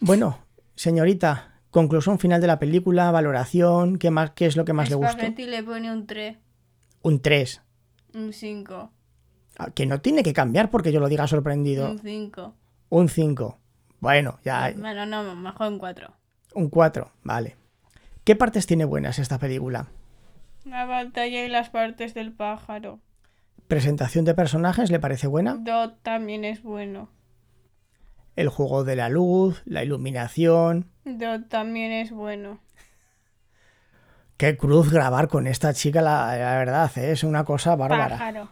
Bueno, 0.00 0.38
señorita, 0.74 1.60
conclusión 1.70 2.18
final 2.18 2.40
de 2.40 2.46
la 2.46 2.58
película, 2.58 3.10
valoración, 3.10 3.98
¿qué, 3.98 4.10
más, 4.10 4.30
qué 4.32 4.46
es 4.46 4.56
lo 4.56 4.64
que 4.64 4.72
más 4.72 4.88
le 4.88 4.94
gustó? 4.96 5.12
Spaghetti 5.12 5.46
le 5.46 5.62
pone 5.62 5.90
un 5.92 6.06
3, 6.06 6.36
Un 7.02 7.20
3. 7.20 7.62
un 8.14 8.32
5, 8.32 8.90
Que 9.74 9.86
no 9.86 10.00
tiene 10.00 10.22
que 10.22 10.32
cambiar 10.32 10.70
porque 10.70 10.92
yo 10.92 11.00
lo 11.00 11.08
diga 11.08 11.26
sorprendido. 11.26 11.90
un 11.90 11.98
5. 11.98 12.54
Un 12.90 13.08
5. 13.08 13.58
Bueno, 14.00 14.38
ya 14.44 14.72
Bueno, 14.76 15.06
no, 15.06 15.34
mejor 15.34 15.68
un 15.68 15.78
4. 15.78 16.12
un 16.54 16.68
4, 16.68 17.10
vale. 17.24 17.56
¿Qué 18.24 18.36
partes 18.36 18.66
tiene 18.66 18.84
buenas 18.84 19.18
esta 19.18 19.38
película? 19.38 19.88
La 20.66 20.84
batalla 20.84 21.44
y 21.44 21.48
las 21.48 21.70
partes 21.70 22.12
del 22.14 22.32
pájaro. 22.32 23.00
Presentación 23.68 24.24
de 24.24 24.34
personajes, 24.34 24.90
¿le 24.90 24.98
parece 25.00 25.26
buena? 25.26 25.54
Dot 25.58 26.02
también 26.02 26.44
es 26.44 26.62
bueno. 26.62 27.08
El 28.34 28.48
juego 28.48 28.84
de 28.84 28.96
la 28.96 29.08
luz, 29.08 29.62
la 29.64 29.82
iluminación. 29.82 30.90
Dot 31.04 31.48
también 31.48 31.92
es 31.92 32.10
bueno. 32.10 32.60
Qué 34.36 34.56
cruz 34.56 34.90
grabar 34.92 35.28
con 35.28 35.46
esta 35.46 35.72
chica, 35.72 36.02
la, 36.02 36.36
la 36.36 36.58
verdad, 36.58 36.90
¿eh? 36.98 37.12
es 37.12 37.24
una 37.24 37.44
cosa 37.44 37.74
bárbara. 37.76 38.18
Pájaro. 38.18 38.48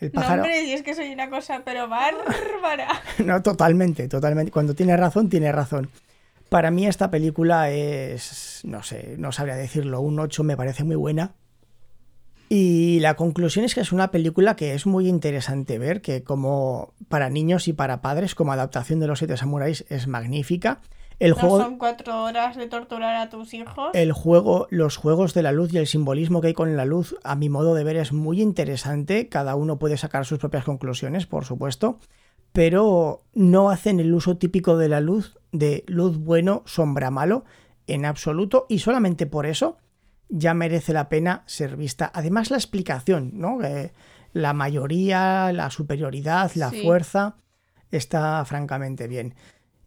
El 0.00 0.08
No, 0.08 0.20
pájaro. 0.20 0.42
hombre, 0.42 0.62
y 0.64 0.72
es 0.72 0.82
que 0.82 0.94
soy 0.94 1.12
una 1.12 1.28
cosa, 1.28 1.62
pero 1.64 1.88
bárbara. 1.88 2.88
No, 3.24 3.42
totalmente, 3.42 4.08
totalmente. 4.08 4.50
Cuando 4.50 4.74
tiene 4.74 4.96
razón, 4.96 5.28
tiene 5.28 5.52
razón. 5.52 5.90
Para 6.48 6.70
mí 6.70 6.86
esta 6.86 7.10
película 7.10 7.70
es, 7.70 8.60
no 8.64 8.82
sé, 8.82 9.16
no 9.18 9.32
sabría 9.32 9.56
decirlo, 9.56 10.00
un 10.00 10.18
8 10.20 10.44
me 10.44 10.56
parece 10.56 10.84
muy 10.84 10.96
buena. 10.96 11.34
Y 12.48 13.00
la 13.00 13.14
conclusión 13.14 13.64
es 13.64 13.74
que 13.74 13.80
es 13.80 13.90
una 13.90 14.10
película 14.10 14.54
que 14.54 14.74
es 14.74 14.86
muy 14.86 15.08
interesante 15.08 15.78
ver, 15.78 16.02
que 16.02 16.22
como 16.22 16.92
para 17.08 17.30
niños 17.30 17.68
y 17.68 17.72
para 17.72 18.02
padres, 18.02 18.34
como 18.34 18.52
adaptación 18.52 19.00
de 19.00 19.06
Los 19.06 19.18
Siete 19.18 19.36
Samuráis 19.36 19.84
es 19.88 20.06
magnífica. 20.06 20.80
El 21.18 21.30
¿No 21.30 21.36
juego, 21.36 21.60
son 21.60 21.78
cuatro 21.78 22.24
horas 22.24 22.56
de 22.56 22.66
torturar 22.66 23.16
a 23.16 23.30
tus 23.30 23.54
hijos? 23.54 23.90
el 23.94 24.12
juego, 24.12 24.66
los 24.70 24.96
juegos 24.96 25.32
de 25.32 25.42
la 25.42 25.52
luz 25.52 25.72
y 25.72 25.78
el 25.78 25.86
simbolismo 25.86 26.40
que 26.40 26.48
hay 26.48 26.54
con 26.54 26.76
la 26.76 26.84
luz, 26.84 27.16
a 27.22 27.36
mi 27.36 27.48
modo 27.48 27.74
de 27.74 27.84
ver, 27.84 27.96
es 27.96 28.12
muy 28.12 28.42
interesante. 28.42 29.28
Cada 29.28 29.54
uno 29.54 29.78
puede 29.78 29.96
sacar 29.96 30.26
sus 30.26 30.38
propias 30.38 30.64
conclusiones, 30.64 31.26
por 31.26 31.44
supuesto, 31.44 31.98
pero 32.54 33.24
no 33.34 33.68
hacen 33.70 33.98
el 33.98 34.14
uso 34.14 34.36
típico 34.36 34.76
de 34.78 34.88
la 34.88 35.00
luz, 35.00 35.36
de 35.50 35.82
luz 35.88 36.18
bueno, 36.18 36.62
sombra 36.66 37.10
malo, 37.10 37.44
en 37.88 38.04
absoluto, 38.04 38.66
y 38.68 38.78
solamente 38.78 39.26
por 39.26 39.44
eso 39.44 39.76
ya 40.28 40.54
merece 40.54 40.92
la 40.92 41.08
pena 41.08 41.42
ser 41.46 41.76
vista. 41.76 42.12
Además, 42.14 42.52
la 42.52 42.56
explicación, 42.56 43.32
¿no? 43.34 43.60
Eh, 43.64 43.92
la 44.32 44.52
mayoría, 44.52 45.52
la 45.52 45.68
superioridad, 45.70 46.52
la 46.54 46.70
Sí. 46.70 46.82
fuerza, 46.84 47.34
está 47.90 48.44
francamente 48.44 49.08
bien. 49.08 49.34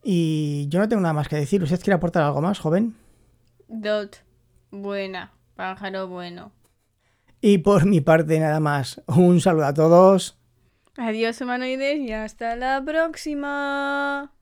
Y 0.04 0.68
yo 0.68 0.80
no 0.80 0.90
tengo 0.90 1.02
nada 1.02 1.14
más 1.14 1.30
que 1.30 1.38
decir. 1.38 1.64
¿Usted 1.64 1.80
quiere 1.80 1.96
aportar 1.96 2.24
algo 2.24 2.42
más, 2.42 2.60
joven? 2.60 2.96
Dot. 3.70 4.18
Buena. 4.72 5.32
Pájaro 5.56 6.10
bueno. 6.10 6.52
Y 7.40 7.60
por 7.60 7.86
mi 7.86 8.02
parte, 8.02 8.40
nada 8.42 8.60
más. 8.60 9.02
Un 9.08 9.40
saludo 9.40 9.66
a 9.68 9.74
todos. 9.74 10.37
Adiós, 10.98 11.40
humanoides, 11.42 12.00
y 12.00 12.12
hasta 12.12 12.56
la 12.56 12.84
próxima. 12.84 14.34